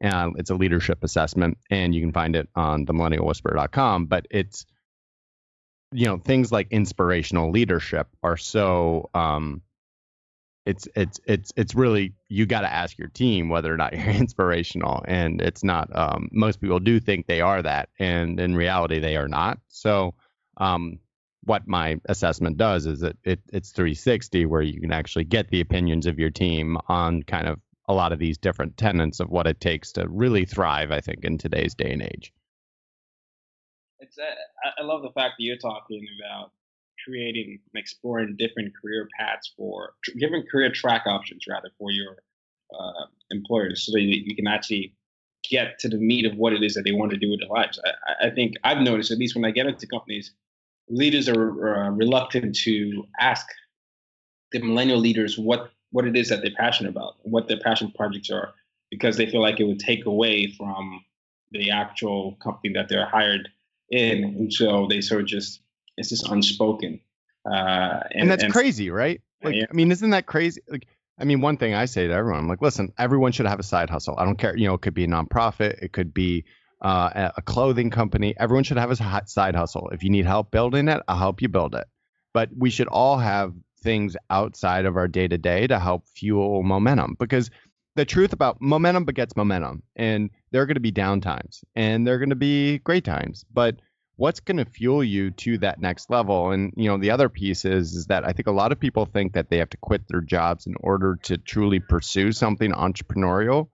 [0.00, 4.06] And it's a leadership assessment, and you can find it on themillennialwhisperer.com.
[4.06, 4.64] But it's
[5.92, 9.60] you know things like inspirational leadership are so um,
[10.66, 14.06] it's it's it's it's really you got to ask your team whether or not you're
[14.08, 18.98] inspirational and it's not um, most people do think they are that and in reality
[18.98, 19.58] they are not.
[19.68, 20.14] So
[20.56, 20.98] um,
[21.44, 25.60] what my assessment does is that it, it's 360 where you can actually get the
[25.60, 29.46] opinions of your team on kind of a lot of these different tenets of what
[29.46, 32.32] it takes to really thrive i think in today's day and age.
[34.00, 36.52] It's uh, I- I love the fact that you're talking about
[37.04, 42.16] creating and exploring different career paths for different career track options rather for your
[42.78, 44.94] uh, employers, so that you can actually
[45.48, 47.48] get to the meat of what it is that they want to do with their
[47.48, 47.78] lives.
[47.84, 50.32] I, I- I think I've noticed, at least when I get into companies,
[50.88, 53.46] leaders are uh, reluctant to ask
[54.52, 58.30] the millennial leaders what what it is that they're passionate about, what their passion projects
[58.30, 58.52] are,
[58.90, 61.04] because they feel like it would take away from
[61.52, 63.48] the actual company that they're hired
[63.90, 65.60] in, and so they sort of just
[65.96, 67.00] it's just unspoken.
[67.46, 69.20] Uh, and, and, that's crazy, right?
[69.42, 69.66] Like, Yeah.
[69.70, 70.62] I mean, isn't that crazy?
[70.68, 70.86] Like,
[71.18, 73.64] I mean, one thing I say to everyone, I'm like, listen, everyone should have a
[73.64, 74.16] side hustle.
[74.18, 76.44] I don't care, you know, it could be a nonprofit, it could be
[76.82, 78.34] uh, a- a clothing company.
[78.38, 79.90] Everyone should have a side hustle.
[79.90, 81.86] If you need help building it, I'll help you build it.
[82.32, 83.54] But we should all have
[83.84, 87.50] things outside of our day to day to help fuel momentum because
[87.96, 92.06] the truth about momentum begets momentum and there are going to be down times and
[92.06, 93.76] there are going to be great times but
[94.16, 96.50] what's going to fuel you to that next level?
[96.50, 99.06] And you know the other piece is is that i think a lot of people
[99.06, 103.68] think that they have to quit their jobs in order to truly pursue something entrepreneurial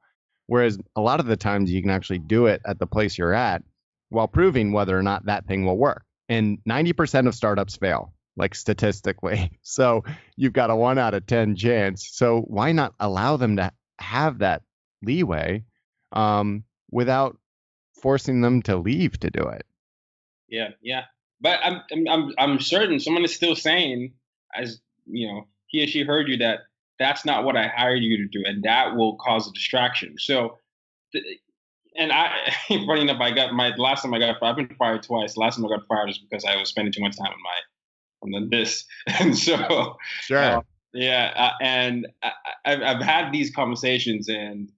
[0.51, 3.33] whereas a lot of the times you can actually do it at the place you're
[3.33, 3.63] at
[4.09, 6.03] while proving whether or not that thing will work.
[6.29, 9.53] And 90% of startups fail like statistically.
[9.63, 10.03] So
[10.35, 12.09] you've got a 1 out of 10 chance.
[12.11, 14.63] So why not allow them to have that
[15.03, 15.63] leeway
[16.11, 17.39] um, without
[18.03, 19.65] forcing them to leave to do it
[20.51, 21.05] Yeah, yeah.
[21.41, 24.13] But I'm, I'm, I'm, I'm certain someone is still saying,
[24.55, 26.61] as you know, he or she heard you that
[26.99, 30.17] that's not what I hired you to do, and that will cause a distraction.
[30.19, 30.59] So,
[31.97, 34.51] and I, funny enough, I got my last time I got fired.
[34.51, 35.37] I've been fired twice.
[35.37, 38.37] Last time I got fired was because I was spending too much time on my
[38.37, 42.33] on this, and so sure uh, yeah, uh, and I,
[42.65, 44.71] I've, I've had these conversations, and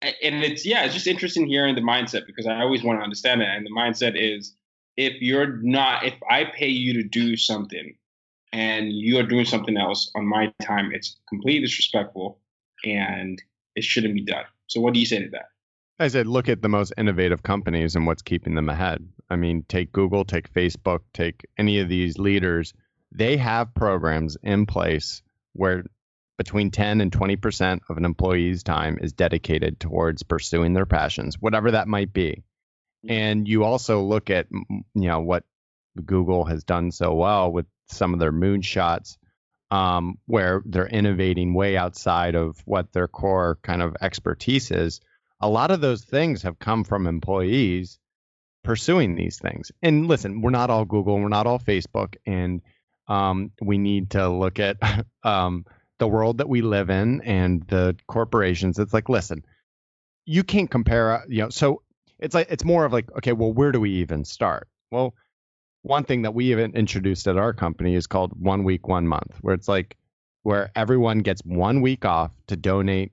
[0.00, 3.42] and it's yeah, it's just interesting hearing the mindset because I always want to understand
[3.42, 3.48] it.
[3.48, 4.54] And the mindset is
[4.96, 7.94] if you're not, if I pay you to do something,
[8.52, 12.38] and you're doing something else on my time, it's completely disrespectful,
[12.84, 13.42] and
[13.74, 14.44] it shouldn't be done.
[14.66, 15.46] So what do you say to that?
[15.98, 19.06] I said, look at the most innovative companies and what's keeping them ahead.
[19.30, 22.74] I mean, take Google, take Facebook, take any of these leaders.
[23.12, 25.84] They have programs in place where
[26.38, 31.70] between 10 and 20% of an employee's time is dedicated towards pursuing their passions, whatever
[31.70, 32.42] that might be.
[33.08, 35.44] And you also look at, you know, what
[36.04, 39.16] Google has done so well with some of their moonshots,
[39.70, 45.00] um, where they're innovating way outside of what their core kind of expertise is
[45.42, 47.98] a lot of those things have come from employees
[48.62, 49.72] pursuing these things.
[49.82, 52.62] And listen, we're not all Google, we're not all Facebook, and
[53.08, 54.76] um, we need to look at
[55.24, 55.66] um,
[55.98, 58.78] the world that we live in and the corporations.
[58.78, 59.44] It's like, listen,
[60.24, 61.48] you can't compare, uh, you know.
[61.50, 61.82] So
[62.22, 64.68] it's like it's more of like, okay, well, where do we even start?
[64.90, 65.14] Well,
[65.82, 69.36] one thing that we even introduced at our company is called one week, one month,
[69.40, 69.96] where it's like
[70.44, 73.12] where everyone gets one week off to donate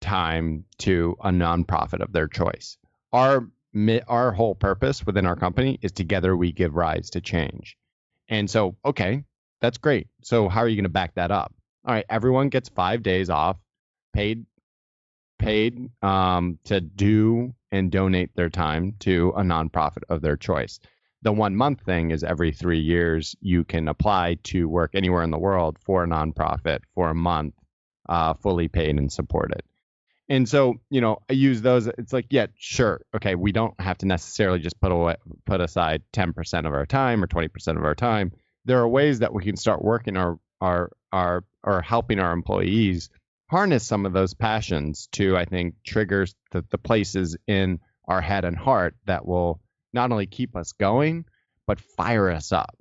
[0.00, 2.78] time to a nonprofit of their choice.
[3.12, 3.48] Our
[4.08, 7.76] our whole purpose within our company is together we give rise to change.
[8.28, 9.24] And so, okay,
[9.60, 10.08] that's great.
[10.22, 11.54] So how are you going to back that up?
[11.84, 13.58] All right, everyone gets 5 days off
[14.14, 14.46] paid
[15.38, 20.80] paid um, to do and donate their time to a nonprofit of their choice.
[21.22, 25.30] The one month thing is every three years you can apply to work anywhere in
[25.30, 27.54] the world for a nonprofit for a month,
[28.08, 29.62] uh, fully paid and supported.
[30.28, 31.86] And so, you know, I use those.
[31.86, 36.02] It's like, yeah, sure, okay, we don't have to necessarily just put away, put aside
[36.12, 38.32] 10% of our time or 20% of our time.
[38.64, 43.10] There are ways that we can start working our our our or helping our employees
[43.48, 48.44] harness some of those passions to, I think, triggers the, the places in our head
[48.44, 49.60] and heart that will
[49.92, 51.24] not only keep us going,
[51.66, 52.76] but fire us up.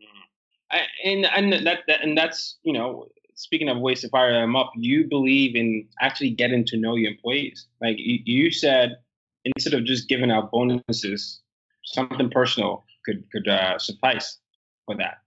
[0.00, 0.80] Mm.
[1.04, 4.72] And and that, that and that's you know speaking of ways to fire them up,
[4.76, 7.66] you believe in actually getting to know your employees.
[7.80, 8.98] Like you, you said,
[9.44, 11.40] instead of just giving out bonuses,
[11.84, 14.38] something personal could could uh, suffice
[14.86, 15.18] for that.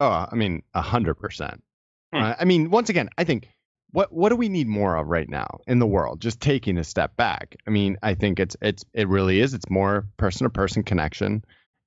[0.00, 1.62] Oh, I mean, a hundred percent.
[2.12, 2.32] Hmm.
[2.38, 3.48] I mean, once again, I think
[3.90, 6.20] what what do we need more of right now in the world?
[6.20, 7.56] Just taking a step back.
[7.66, 9.54] I mean, I think it's it's it really is.
[9.54, 11.44] It's more person to person connection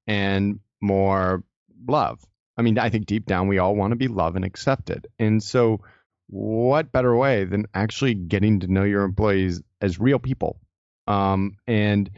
[0.08, 1.44] and more
[1.88, 2.20] love.
[2.58, 5.08] I mean, I think deep down we all want to be loved and accepted.
[5.20, 5.82] And so,
[6.28, 10.60] what better way than actually getting to know your employees as real people?
[11.08, 12.10] Um, and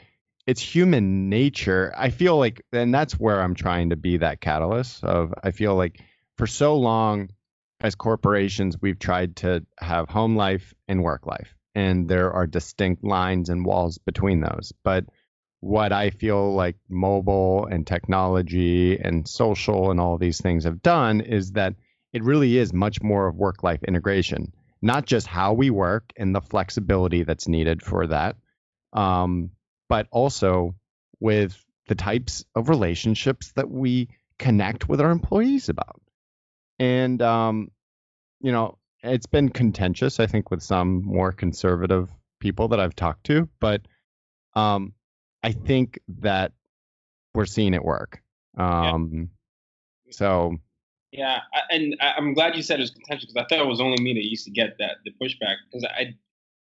[0.46, 1.94] it's human nature.
[1.96, 5.76] I feel like, and that's where I'm trying to be that catalyst of, I feel
[5.76, 6.02] like
[6.38, 7.30] for so long
[7.84, 13.04] as corporations, we've tried to have home life and work life, and there are distinct
[13.04, 14.72] lines and walls between those.
[14.84, 15.06] But
[15.60, 21.22] what I feel like mobile and technology and social and all these things have done
[21.22, 21.76] is that
[22.14, 26.34] it really is much more of work life integration, not just how we work and
[26.34, 28.38] the flexibility that's needed for that,
[28.94, 29.52] um,
[29.90, 30.76] but also
[31.20, 34.08] with the types of relationships that we
[34.40, 36.02] connect with our employees about.
[36.80, 37.70] And, um,
[38.42, 42.10] you know, it's been contentious, I think, with some more conservative
[42.40, 43.82] people that I've talked to, but
[44.56, 44.94] um,
[45.44, 46.52] I think that
[47.34, 48.22] we're seeing it work.
[48.58, 49.30] Um,
[50.06, 50.12] yeah.
[50.12, 50.58] So.
[51.12, 54.02] Yeah, and I'm glad you said it was contentious because I thought it was only
[54.02, 56.16] me that used to get that the pushback because I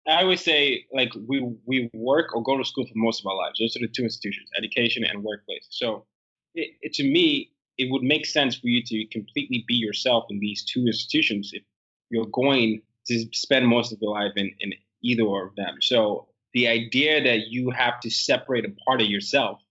[0.10, 3.36] I always say like we we work or go to school for most of our
[3.36, 3.60] lives.
[3.60, 5.68] Those are the two institutions, education and workplace.
[5.70, 6.06] So
[6.56, 10.40] it, it, to me, it would make sense for you to completely be yourself in
[10.40, 11.64] these two institutions if
[12.10, 15.78] you're going to spend most of your life in, in either of them.
[15.82, 19.62] So the idea that you have to separate a part of yourself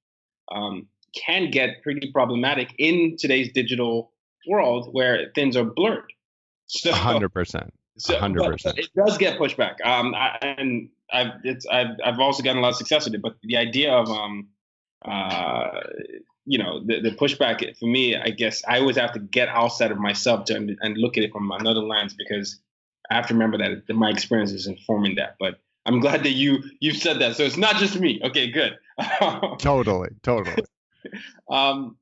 [0.51, 4.13] um, can get pretty problematic in today's digital
[4.49, 6.11] world where things are blurred.
[6.67, 7.69] So, 100%.
[7.99, 8.79] So, 100%.
[8.79, 9.85] it does get pushback.
[9.85, 13.23] Um, I, and I've, it's, I've, I've also gotten a lot of success with it,
[13.23, 14.49] but the idea of, um,
[15.05, 15.81] uh,
[16.49, 19.93] you know, the, the pushback for me, I guess I always have to get outside
[19.93, 22.59] of myself to, and, and look at it from another lens because
[23.11, 25.37] I have to remember that, that my experience is informing that.
[25.39, 27.37] But I'm glad that you you've said that.
[27.37, 28.21] So it's not just me.
[28.25, 28.79] Okay, good.
[29.59, 30.65] totally, totally.
[31.51, 31.97] um,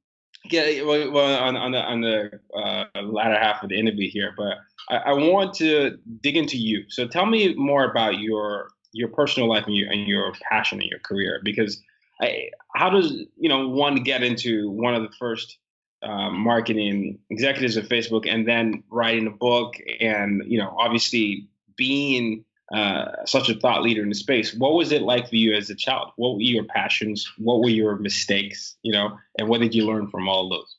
[0.45, 4.33] yeah, well, well, on, on the on the uh, latter half of the interview here,
[4.37, 6.85] but I, I, want to dig into you.
[6.89, 10.89] So tell me more about your your personal life and your and your passion and
[10.89, 11.41] your career.
[11.43, 11.83] Because
[12.21, 15.59] I, how does you know one get into one of the first
[16.03, 22.45] uh, marketing executives of Facebook and then writing a book and you know obviously being
[22.75, 24.53] uh, such a thought leader in the space.
[24.55, 26.11] What was it like for you as a child?
[26.17, 27.31] What were your passions?
[27.39, 28.77] What were your mistakes?
[28.83, 30.77] You know, and what did you learn from all those?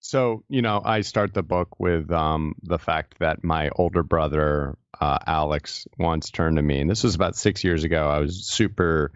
[0.00, 4.76] So, you know, I start the book with um, the fact that my older brother,
[5.00, 8.08] uh, Alex, once turned to me, and this was about six years ago.
[8.08, 9.12] I was super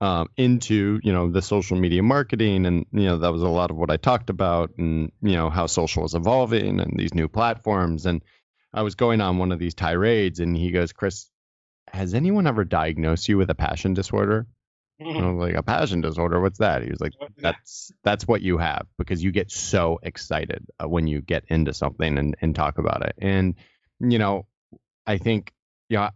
[0.00, 3.70] um, into, you know, the social media marketing, and you know, that was a lot
[3.70, 7.28] of what I talked about, and you know, how social is evolving and these new
[7.28, 8.06] platforms.
[8.06, 8.22] And
[8.72, 11.28] I was going on one of these tirades, and he goes, "Chris,
[11.92, 14.46] has anyone ever diagnosed you with a passion disorder?
[15.00, 15.24] Mm-hmm.
[15.24, 16.40] I was like, a passion disorder?
[16.40, 16.82] What's that?
[16.82, 21.06] He was like, that's that's what you have because you get so excited uh, when
[21.06, 23.14] you get into something and, and talk about it.
[23.18, 23.54] And,
[24.00, 24.46] you know,
[25.06, 25.52] I think,
[25.88, 26.10] yeah,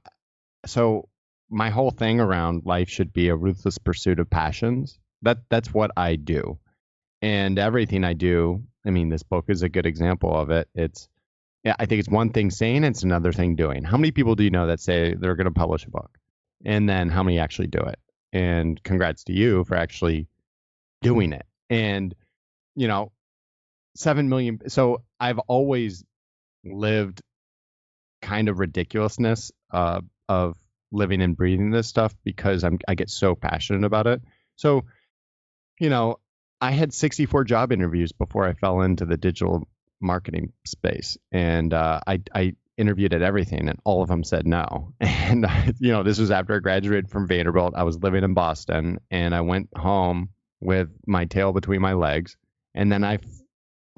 [0.66, 1.09] so
[1.53, 4.98] my whole thing around life should be a ruthless pursuit of passions.
[5.22, 6.59] That that's what I do.
[7.20, 10.68] And everything I do, I mean, this book is a good example of it.
[10.74, 11.09] It's
[11.62, 13.84] yeah, I think it's one thing saying, it's another thing doing.
[13.84, 16.18] How many people do you know that say they're going to publish a book?
[16.64, 17.98] And then how many actually do it?
[18.32, 20.26] And congrats to you for actually
[21.03, 21.46] doing it.
[21.70, 22.14] And,
[22.74, 23.12] you know,
[23.94, 24.68] 7 million.
[24.68, 26.05] So I've always
[26.64, 27.22] lived
[28.22, 30.57] kind of ridiculousness uh, of
[30.93, 34.22] living and breathing this stuff because I'm I get so passionate about it.
[34.57, 34.84] So,
[35.80, 36.18] you know,
[36.61, 39.66] I had 64 job interviews before I fell into the digital
[40.01, 44.95] marketing space, and uh, I I interviewed at everything, and all of them said no.
[45.01, 45.47] And
[45.78, 47.74] you know, this was after I graduated from Vanderbilt.
[47.74, 50.30] I was living in Boston, and I went home
[50.61, 52.36] with my tail between my legs,
[52.74, 53.18] and then I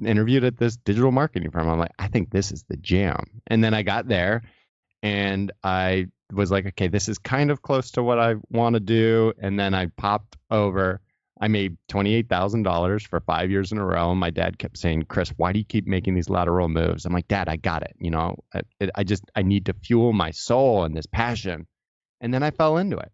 [0.03, 1.69] interviewed at this digital marketing firm.
[1.69, 3.43] I'm like, I think this is the jam.
[3.47, 4.43] And then I got there
[5.03, 6.07] and I
[6.37, 9.33] was like, okay, this is kind of close to what I want to do.
[9.41, 11.01] And then I popped over.
[11.41, 14.11] I made $28,000 for five years in a row.
[14.13, 17.07] And my dad kept saying, Chris, why do you keep making these lateral moves?
[17.07, 17.97] I'm like, Dad, I got it.
[17.99, 18.63] You know, I,
[18.95, 21.67] I just, I need to fuel my soul and this passion.
[22.21, 23.13] And then I fell into it.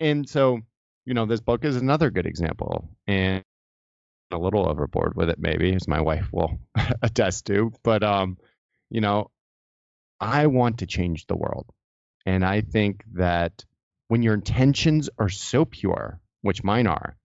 [0.00, 0.60] And so,
[1.06, 2.88] you know, this book is another good example.
[3.06, 3.44] And
[4.32, 6.58] a little overboard with it, maybe, as my wife will
[7.02, 7.72] attest to.
[7.84, 8.38] But, um,
[8.90, 9.30] you know,
[10.20, 11.66] I want to change the world.
[12.26, 13.64] And I think that
[14.08, 17.16] when your intentions are so pure, which mine are,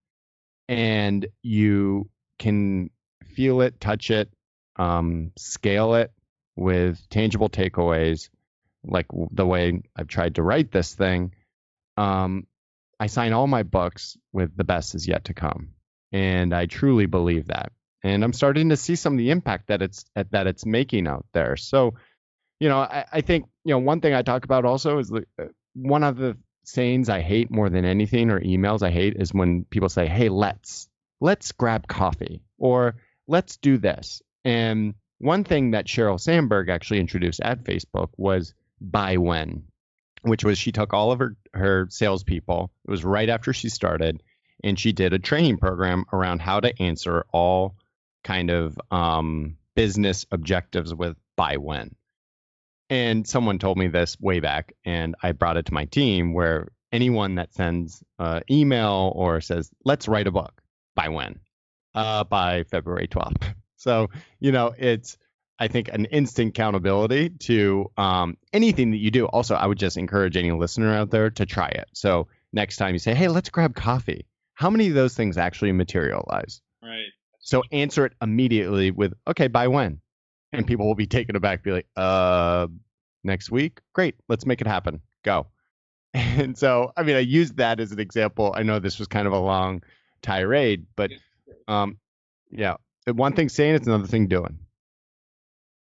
[0.68, 2.90] and you can
[3.24, 4.30] feel it, touch it,
[4.76, 6.12] um, scale it
[6.54, 8.28] with tangible takeaways,
[8.84, 11.34] like the way I've tried to write this thing,
[11.96, 12.46] um,
[12.98, 15.70] I sign all my books with the best is yet to come.
[16.12, 17.72] And I truly believe that.
[18.02, 21.26] And I'm starting to see some of the impact that it's that it's making out
[21.32, 21.56] there.
[21.56, 21.94] So,
[22.60, 25.24] you know, I, I think you know one thing I talk about also is the,
[25.38, 29.34] uh, one of the sayings I hate more than anything or emails I hate is
[29.34, 30.88] when people say, "Hey, let's
[31.20, 32.96] let's grab coffee," or
[33.26, 39.16] "Let's do this." And one thing that Sheryl Sandberg actually introduced at Facebook was buy
[39.16, 39.64] when,
[40.22, 42.70] which was she took all of her her salespeople.
[42.86, 44.22] It was right after she started,
[44.64, 47.76] and she did a training program around how to answer all
[48.24, 51.94] kind of um, business objectives with buy when.
[52.88, 56.68] And someone told me this way back, and I brought it to my team where
[56.92, 60.62] anyone that sends uh, email or says, let's write a book,
[60.94, 61.40] by when?
[61.94, 63.54] Uh, by February 12th.
[63.78, 64.08] So,
[64.40, 65.18] you know, it's,
[65.60, 69.26] I think, an instant accountability to um, anything that you do.
[69.26, 71.84] Also, I would just encourage any listener out there to try it.
[71.92, 75.72] So, next time you say, hey, let's grab coffee, how many of those things actually
[75.72, 76.62] materialize?
[76.82, 77.12] Right.
[77.38, 80.00] So, answer it immediately with, okay, by when?
[80.56, 82.66] And people will be taken aback, be like, uh,
[83.24, 83.80] next week?
[83.92, 85.00] Great, let's make it happen.
[85.22, 85.46] Go.
[86.14, 88.54] And so, I mean, I used that as an example.
[88.56, 89.82] I know this was kind of a long
[90.22, 91.10] tirade, but
[91.68, 91.98] um,
[92.50, 92.76] yeah,
[93.06, 94.58] one thing saying it's another thing doing.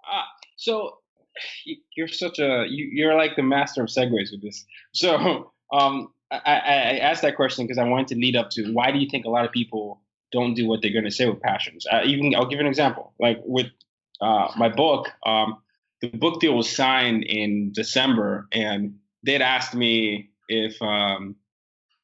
[0.05, 0.99] Ah, so
[1.97, 4.65] you're such a you, are like the master of segues with this.
[4.93, 8.91] So um, I, I asked that question because I wanted to lead up to why
[8.91, 10.01] do you think a lot of people
[10.33, 11.87] don't do what they're going to say with passions?
[11.91, 13.13] Uh, even I'll give an example.
[13.19, 13.69] Like with
[14.21, 15.59] uh, my book, um,
[16.01, 21.37] the book deal was signed in December, and they'd asked me if um,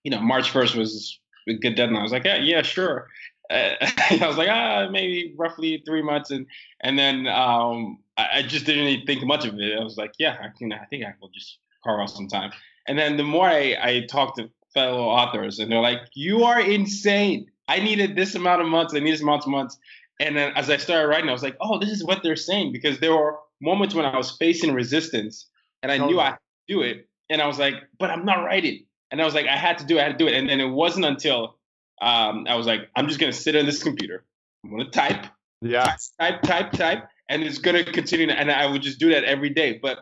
[0.02, 2.00] you know March 1st was a good deadline.
[2.00, 3.08] I was like, yeah, yeah, sure.
[3.48, 3.76] Uh,
[4.20, 6.48] I was like, ah, maybe roughly three months, and
[6.80, 9.78] and then um, I, I, just didn't really think much of it.
[9.78, 12.50] I was like, yeah, I can, I think I will just carve out some time.
[12.88, 16.60] And then the more I, I talked to fellow authors, and they're like, you are
[16.60, 17.46] insane.
[17.68, 18.94] I needed this amount of months.
[18.94, 19.78] I needed this amount of months.
[20.20, 22.72] And then as I started writing, I was like, oh, this is what they're saying
[22.72, 25.46] because there were moments when I was facing resistance
[25.82, 26.38] and I knew I had
[26.68, 27.08] to do it.
[27.28, 28.86] And I was like, but I'm not writing.
[29.10, 30.34] And I was like, I had to do it, I had to do it.
[30.34, 31.56] And then it wasn't until
[32.00, 34.24] um, I was like, I'm just gonna sit on this computer.
[34.64, 35.26] I'm gonna type.
[35.60, 35.96] Yeah.
[36.20, 38.28] Type, type, type, and it's gonna continue.
[38.28, 39.78] And I would just do that every day.
[39.80, 39.98] But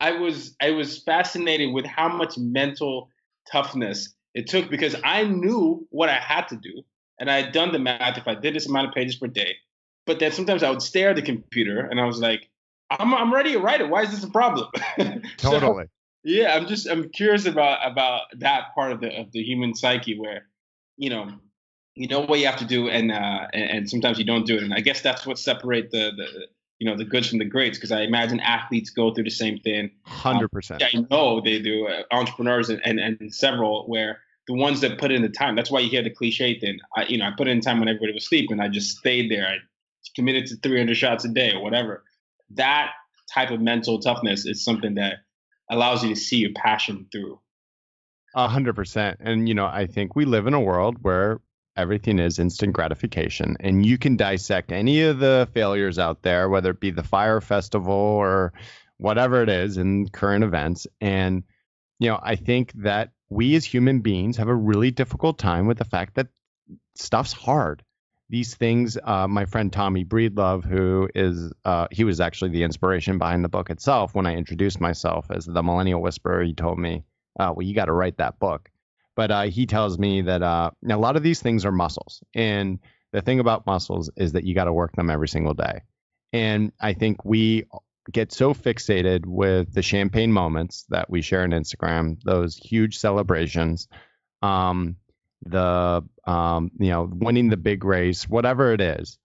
[0.00, 3.10] I was I was fascinated with how much mental
[3.50, 6.82] toughness it took because I knew what I had to do
[7.18, 9.56] and I had done the math if I did this amount of pages per day.
[10.06, 12.48] But then sometimes I would stare at the computer and I was like,
[12.90, 13.88] I'm, I'm ready to write it.
[13.88, 14.68] Why is this a problem?
[15.36, 15.84] totally.
[15.84, 15.90] So,
[16.24, 20.18] yeah, I'm just I'm curious about about that part of the of the human psyche
[20.18, 20.46] where,
[20.96, 21.30] you know,
[21.94, 24.56] you know what you have to do and uh and, and sometimes you don't do
[24.56, 24.62] it.
[24.62, 26.46] And I guess that's what separates the the
[26.78, 29.58] you know the goods from the greats because I imagine athletes go through the same
[29.58, 29.90] thing.
[30.04, 30.82] Hundred um, percent.
[30.82, 31.86] I know they do.
[31.86, 35.54] Uh, entrepreneurs and, and and several where the ones that put in the time.
[35.54, 36.78] That's why you hear the cliche thing.
[36.96, 38.58] I, you know, I put in time when everybody was sleeping.
[38.58, 39.46] I just stayed there.
[39.46, 39.58] I
[40.16, 42.02] committed to 300 shots a day or whatever.
[42.50, 42.92] That
[43.32, 45.18] type of mental toughness is something that
[45.70, 47.38] allows you to see your passion through.
[48.34, 49.18] A hundred percent.
[49.20, 51.40] And you know, I think we live in a world where
[51.76, 56.70] everything is instant gratification, and you can dissect any of the failures out there, whether
[56.70, 58.52] it be the Fyre Festival or
[58.98, 60.86] whatever it is in current events.
[61.00, 61.42] And
[61.98, 65.78] you know, I think that we as human beings have a really difficult time with
[65.78, 66.28] the fact that
[66.94, 67.82] stuff's hard.
[68.30, 73.16] These things, uh, my friend Tommy Breedlove, who is, uh, he was actually the inspiration
[73.18, 74.14] behind the book itself.
[74.14, 77.04] When I introduced myself as the Millennial Whisperer, he told me,
[77.40, 78.70] uh, well, you got to write that book.
[79.16, 82.22] But uh, he tells me that uh, a lot of these things are muscles.
[82.34, 82.78] And
[83.12, 85.80] the thing about muscles is that you got to work them every single day.
[86.32, 87.64] And I think we
[88.10, 93.88] get so fixated with the champagne moments that we share on Instagram, those huge celebrations,
[94.42, 94.96] um,
[95.44, 99.18] the um, you know winning the big race, whatever it is,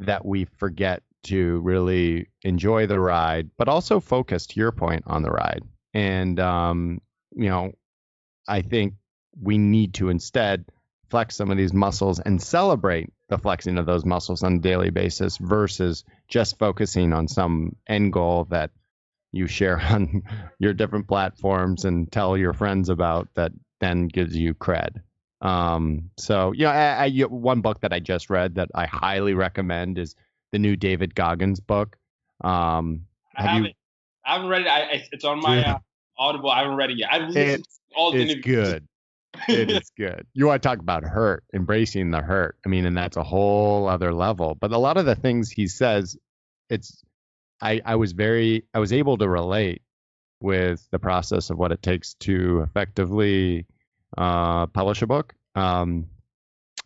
[0.00, 5.22] that we forget to really enjoy the ride, but also focus to your point on
[5.22, 5.62] the ride.
[5.94, 7.00] And um,
[7.34, 7.72] you know,
[8.46, 8.94] I think
[9.40, 10.66] we need to instead
[11.10, 14.90] flex some of these muscles and celebrate the flexing of those muscles on a daily
[14.90, 18.70] basis versus just focusing on some end goal that
[19.32, 20.22] you share on
[20.58, 25.02] your different platforms and tell your friends about that then gives you cred.
[25.42, 29.34] Um, so, you know, I, I, one book that I just read that I highly
[29.34, 30.14] recommend is
[30.52, 31.96] the new David Goggins book.
[32.42, 33.06] Um,
[33.36, 33.72] I have haven't, you,
[34.24, 34.68] I haven't read it.
[34.68, 35.78] I, it's on my uh,
[36.16, 36.50] Audible.
[36.50, 37.12] I haven't read it yet.
[37.12, 38.68] I've listened it's, all the it's interviews.
[38.68, 38.88] good
[39.48, 40.26] it is good.
[40.34, 42.56] You want to talk about hurt, embracing the hurt.
[42.64, 44.54] I mean, and that's a whole other level.
[44.54, 46.16] But a lot of the things he says,
[46.68, 47.02] it's
[47.60, 49.82] I I was very I was able to relate
[50.40, 53.66] with the process of what it takes to effectively
[54.16, 55.34] uh, publish a book.
[55.54, 56.08] Um,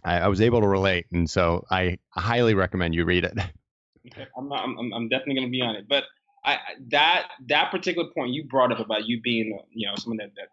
[0.04, 3.36] I, I, was able to relate, and so I highly recommend you read it.
[4.06, 5.86] Okay, I'm not, I'm, I'm definitely going to be on it.
[5.86, 6.04] But
[6.42, 6.56] I
[6.88, 10.48] that that particular point you brought up about you being you know someone that that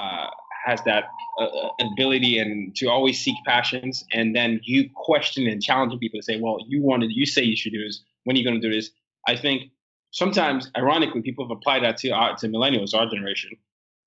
[0.00, 0.30] uh,
[0.64, 1.04] has that
[1.40, 6.20] uh, uh, ability and to always seek passions, and then you question and challenging people
[6.20, 8.02] to say, well, you wanted, you say you should do this.
[8.24, 8.90] When are you going to do this?
[9.26, 9.70] I think
[10.10, 13.50] sometimes, ironically, people have applied that to our, to millennials, our generation,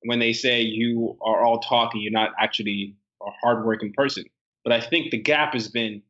[0.04, 4.26] when they say you are all talking, you're not actually a hardworking person.
[4.64, 6.02] But I think the gap has been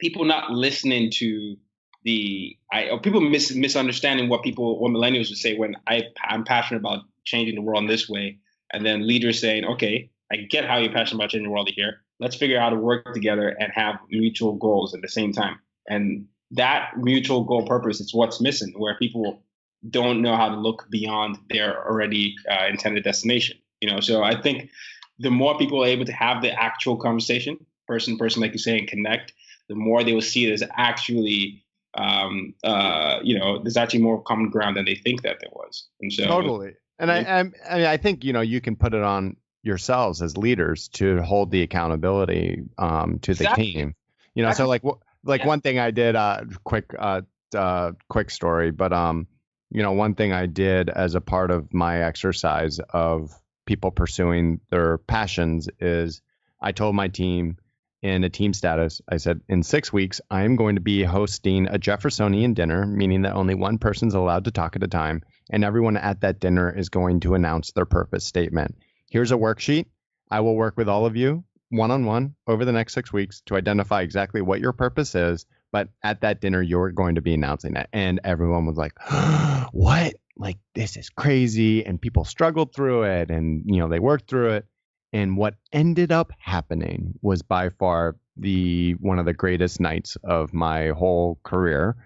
[0.00, 1.56] people not listening to
[2.04, 6.44] the I, or people mis, misunderstanding what people what millennials would say when I I'm
[6.44, 8.38] passionate about changing the world in this way
[8.74, 12.02] and then leaders saying, okay, I get how you're passionate about changing the world here.
[12.20, 15.60] Let's figure out how to work together and have mutual goals at the same time.
[15.88, 19.42] And that mutual goal purpose is what's missing, where people
[19.90, 23.58] don't know how to look beyond their already uh, intended destination.
[23.80, 24.70] You know, so I think
[25.18, 28.78] the more people are able to have the actual conversation, person person, like you say,
[28.78, 29.32] and connect,
[29.68, 31.62] the more they will see as actually,
[31.94, 35.86] um, uh, you know, there's actually more common ground than they think that there was.
[36.00, 36.74] And so totally.
[37.10, 40.22] And I, I, I mean, I think you know you can put it on yourselves
[40.22, 43.72] as leaders to hold the accountability um, to the exactly.
[43.72, 43.94] team.
[44.34, 44.82] You know, so like
[45.24, 45.46] like yeah.
[45.46, 47.22] one thing I did, uh, quick uh,
[47.54, 49.26] uh, quick story, but um,
[49.70, 53.32] you know, one thing I did as a part of my exercise of
[53.66, 56.20] people pursuing their passions is
[56.60, 57.58] I told my team
[58.02, 61.68] in a team status, I said, in six weeks, I am going to be hosting
[61.68, 65.64] a Jeffersonian dinner, meaning that only one person's allowed to talk at a time and
[65.64, 68.76] everyone at that dinner is going to announce their purpose statement.
[69.10, 69.86] Here's a worksheet.
[70.30, 73.42] I will work with all of you one on one over the next six weeks
[73.46, 75.46] to identify exactly what your purpose is.
[75.72, 77.88] But at that dinner, you're going to be announcing it.
[77.92, 78.92] And everyone was like,
[79.72, 80.14] what?
[80.36, 81.84] Like, this is crazy.
[81.84, 84.66] And people struggled through it and, you know, they worked through it.
[85.12, 90.52] And what ended up happening was by far the one of the greatest nights of
[90.52, 91.96] my whole career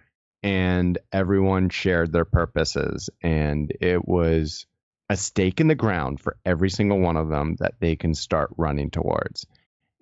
[0.43, 4.67] and everyone shared their purposes and it was
[5.09, 8.51] a stake in the ground for every single one of them that they can start
[8.57, 9.47] running towards.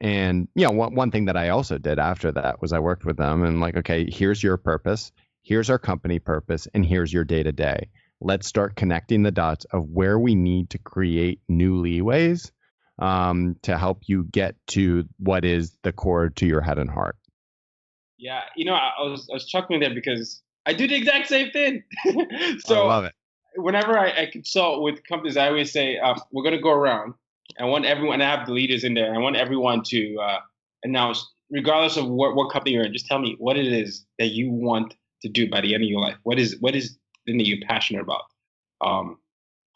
[0.01, 3.07] And you know one, one thing that i also did after that was i worked
[3.07, 5.11] with them and like okay here's your purpose
[5.43, 7.89] here's our company purpose and here's your day to day
[8.21, 12.51] let's start connecting the dots of where we need to create new leeways
[12.99, 17.17] um, to help you get to what is the core to your head and heart
[18.19, 21.51] yeah, you know, I, was I was chuckling there because I do the exact same
[21.51, 21.83] thing.
[22.61, 23.15] so I love it.
[23.57, 27.15] Whenever I, I consult with companies, I always say um, we're going to go around.
[27.59, 28.21] I want everyone.
[28.21, 29.15] I have the leaders in there.
[29.15, 30.39] I want everyone to uh,
[30.83, 32.93] announce, regardless of what, what company you're in.
[32.93, 35.89] Just tell me what it is that you want to do by the end of
[35.89, 36.17] your life.
[36.25, 38.23] What is what is the thing that you're passionate about?
[38.83, 39.19] Um,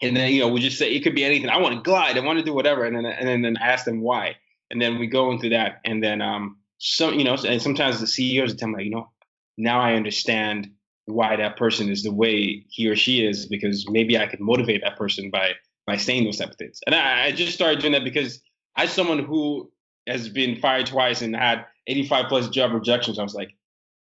[0.03, 1.49] and then you know we just say it could be anything.
[1.49, 2.19] I want to glide.
[2.19, 2.85] I want to do whatever.
[2.85, 4.37] And then and then, then ask them why.
[4.71, 5.81] And then we go into that.
[5.85, 9.09] And then um, some you know and sometimes the ceos tell me you know
[9.57, 10.69] now i understand
[11.07, 14.83] why that person is the way he or she is because maybe i could motivate
[14.83, 15.53] that person by
[15.91, 16.81] by saying those type of things.
[16.87, 18.41] And I, I just started doing that because
[18.77, 19.71] as someone who
[20.07, 23.51] has been fired twice and had 85 plus job rejections, I was like,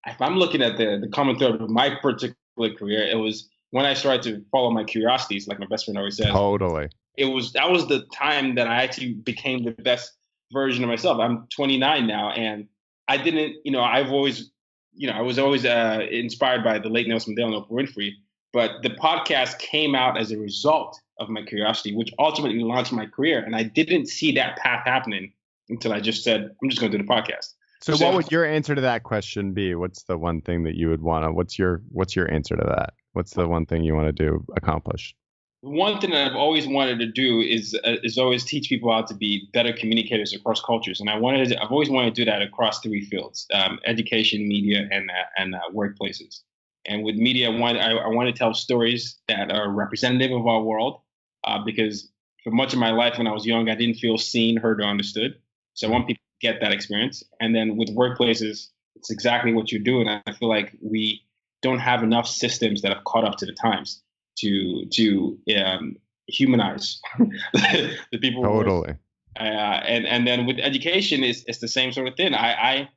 [0.06, 3.86] if I'm looking at the the common thread of my particular career, it was when
[3.86, 6.28] I started to follow my curiosities, like my best friend always says.
[6.28, 6.90] Totally.
[7.18, 10.14] It was that was the time that I actually became the best
[10.52, 11.20] version of myself.
[11.20, 12.68] I'm 29 now, and
[13.08, 14.52] I didn't, you know, I've always,
[14.94, 18.12] you know, I was always uh, inspired by the late Nelson Mandela and Oprah Winfrey,
[18.54, 23.06] but the podcast came out as a result of my curiosity, which ultimately launched my
[23.06, 23.44] career.
[23.44, 25.34] And I didn't see that path happening
[25.70, 27.54] until I just said, I'm just going to do the podcast.
[27.82, 29.74] So, so, what would your answer to that question be?
[29.76, 31.32] What's the one thing that you would want to?
[31.32, 32.94] What's your What's your answer to that?
[33.14, 35.16] What's the one thing you want to do accomplish?
[35.62, 39.02] One thing that I've always wanted to do is uh, is always teach people how
[39.02, 42.32] to be better communicators across cultures, and I wanted to, I've always wanted to do
[42.32, 46.44] that across three fields: um, education, media, and uh, and uh, workplaces.
[46.86, 50.48] And with media, I want I, I want to tell stories that are representative of
[50.48, 51.02] our world,
[51.44, 52.10] uh, because
[52.42, 54.86] for much of my life when I was young, I didn't feel seen, heard, or
[54.86, 55.36] understood.
[55.74, 57.22] So I want people to get that experience.
[57.42, 60.08] And then with workplaces, it's exactly what you're doing.
[60.08, 61.22] I feel like we
[61.62, 64.02] don't have enough systems that have caught up to the times
[64.42, 65.96] to to um,
[66.28, 67.02] humanize
[67.54, 68.44] the people.
[68.44, 68.96] Totally.
[69.40, 69.44] Uh,
[69.86, 72.34] and and then with education, it's it's the same sort of thing.
[72.34, 72.90] I, I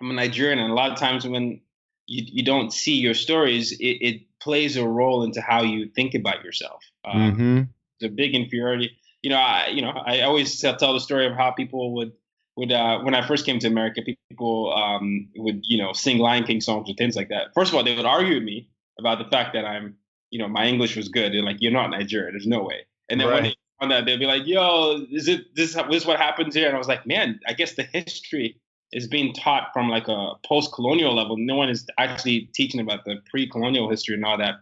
[0.00, 1.60] I'm a Nigerian, and a lot of times when
[2.06, 6.14] you you don't see your stories, it, it plays a role into how you think
[6.14, 6.82] about yourself.
[7.04, 7.58] Um, mm-hmm.
[8.00, 8.90] It's a big inferiority.
[9.22, 12.12] You know, I you know I always tell the story of how people would
[12.56, 16.44] would uh, when I first came to America, people um, would you know sing Lion
[16.44, 17.54] King songs or things like that.
[17.54, 18.68] First of all, they would argue with me
[18.98, 19.96] about the fact that I'm
[20.30, 21.32] you know my English was good.
[21.32, 22.32] They're like, you're not Nigerian.
[22.32, 22.86] There's no way.
[23.08, 23.34] And then right.
[23.34, 26.54] when they found that, they'd be like, yo, is it this, this is what happens
[26.54, 26.66] here?
[26.66, 28.60] And I was like, man, I guess the history
[28.92, 31.36] is being taught from like a post-colonial level.
[31.36, 34.56] No one is actually teaching about the pre-colonial history and all that.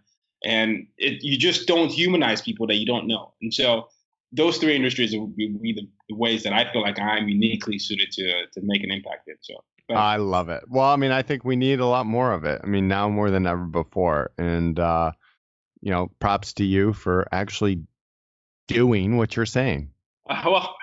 [0.44, 3.32] And it, you just don't humanize people that you don't know.
[3.40, 3.88] And so
[4.32, 8.46] those three industries would be, the, ways that I feel like I'm uniquely suited to
[8.52, 9.34] to make an impact in.
[9.40, 9.54] So
[9.88, 10.64] but, I love it.
[10.68, 12.60] Well, I mean, I think we need a lot more of it.
[12.62, 14.30] I mean, now more than ever before.
[14.38, 15.12] And uh,
[15.80, 17.82] you know, props to you for actually
[18.68, 19.90] doing what you're saying.
[20.28, 20.76] Uh, well,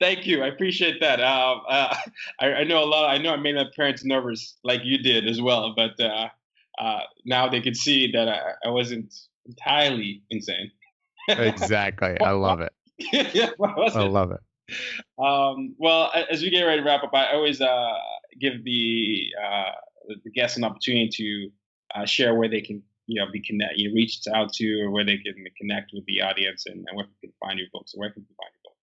[0.00, 0.42] thank you.
[0.42, 1.20] I appreciate that.
[1.20, 1.96] Uh, uh,
[2.40, 3.10] I, I, know a lot.
[3.10, 5.74] I know I made my parents nervous, like you did as well.
[5.74, 6.28] But uh,
[6.78, 9.14] uh, now they could see that I, I wasn't
[9.46, 10.70] entirely insane.
[11.28, 12.18] exactly.
[12.20, 12.72] I love it.
[13.34, 14.40] yeah, I love it.
[15.18, 17.92] Um, well, as we get ready to wrap up, I always uh,
[18.40, 19.24] give the
[20.22, 21.08] the guests an opportunity
[21.96, 25.04] to share where they can you know be connect you reached out to or where
[25.04, 28.00] they can connect with the audience and, and where they can find your books and
[28.00, 28.74] where can they find your book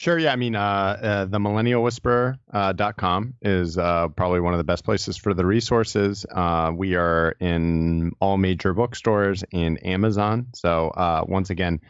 [0.00, 0.18] Sure.
[0.18, 0.32] Yeah.
[0.32, 5.18] I mean, uh, uh, the millennialwhisperer.com uh, is uh, probably one of the best places
[5.18, 6.24] for the resources.
[6.24, 10.46] Uh, we are in all major bookstores and Amazon.
[10.54, 11.80] So, uh, once again,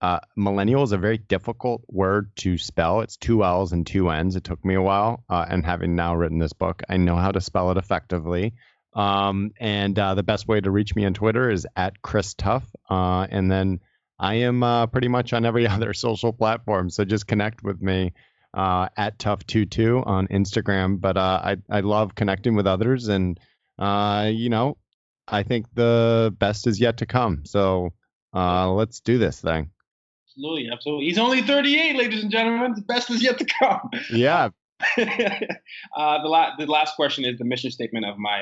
[0.00, 3.02] uh, millennial is a very difficult word to spell.
[3.02, 4.34] It's two L's and two N's.
[4.34, 5.22] It took me a while.
[5.28, 8.54] and having now written this book, I know how to spell it effectively.
[8.92, 12.64] Um, and the best way to reach me on Twitter is at Chris Tuff.
[12.88, 13.80] and then
[14.20, 16.90] I am uh, pretty much on every other social platform.
[16.90, 18.12] So just connect with me
[18.52, 21.00] uh, at Tuff22 on Instagram.
[21.00, 23.08] But uh, I, I love connecting with others.
[23.08, 23.40] And,
[23.78, 24.76] uh, you know,
[25.26, 27.44] I think the best is yet to come.
[27.46, 27.94] So
[28.34, 29.70] uh, let's do this thing.
[30.28, 30.68] Absolutely.
[30.70, 31.06] Absolutely.
[31.06, 32.74] He's only 38, ladies and gentlemen.
[32.74, 33.90] The best is yet to come.
[34.12, 34.50] Yeah.
[35.96, 38.38] Uh, the, la- the last question is the mission statement of my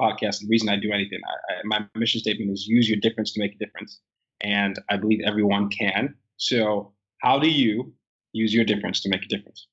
[0.00, 0.40] podcast.
[0.40, 3.40] The reason I do anything, I, I, my mission statement is use your difference to
[3.40, 4.00] make a difference
[4.40, 6.14] and I believe everyone can.
[6.36, 7.92] So, how do you
[8.32, 9.66] use your difference to make a difference?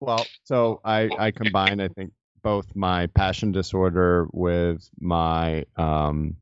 [0.00, 6.36] Well, so I, I combine, I think, both my passion disorder with my um,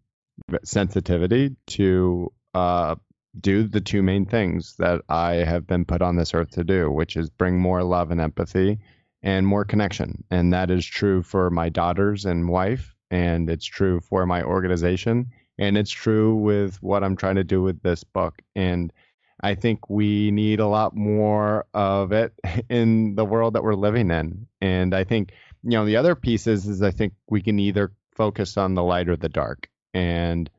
[0.62, 2.96] sensitivity to uh,
[3.40, 6.90] do the two main things that I have been put on this earth to do,
[6.90, 8.78] which is bring more love and empathy
[9.26, 10.24] and more connection.
[10.30, 15.26] And that is true for my daughters and wife, and it's true for my organization
[15.58, 18.40] and it's true with what I'm trying to do with this book.
[18.54, 18.92] And
[19.40, 22.32] I think we need a lot more of it
[22.70, 24.46] in the world that we're living in.
[24.60, 27.92] And I think, you know, the other piece is, is I think we can either
[28.14, 29.68] focus on the light or the dark.
[29.94, 30.50] And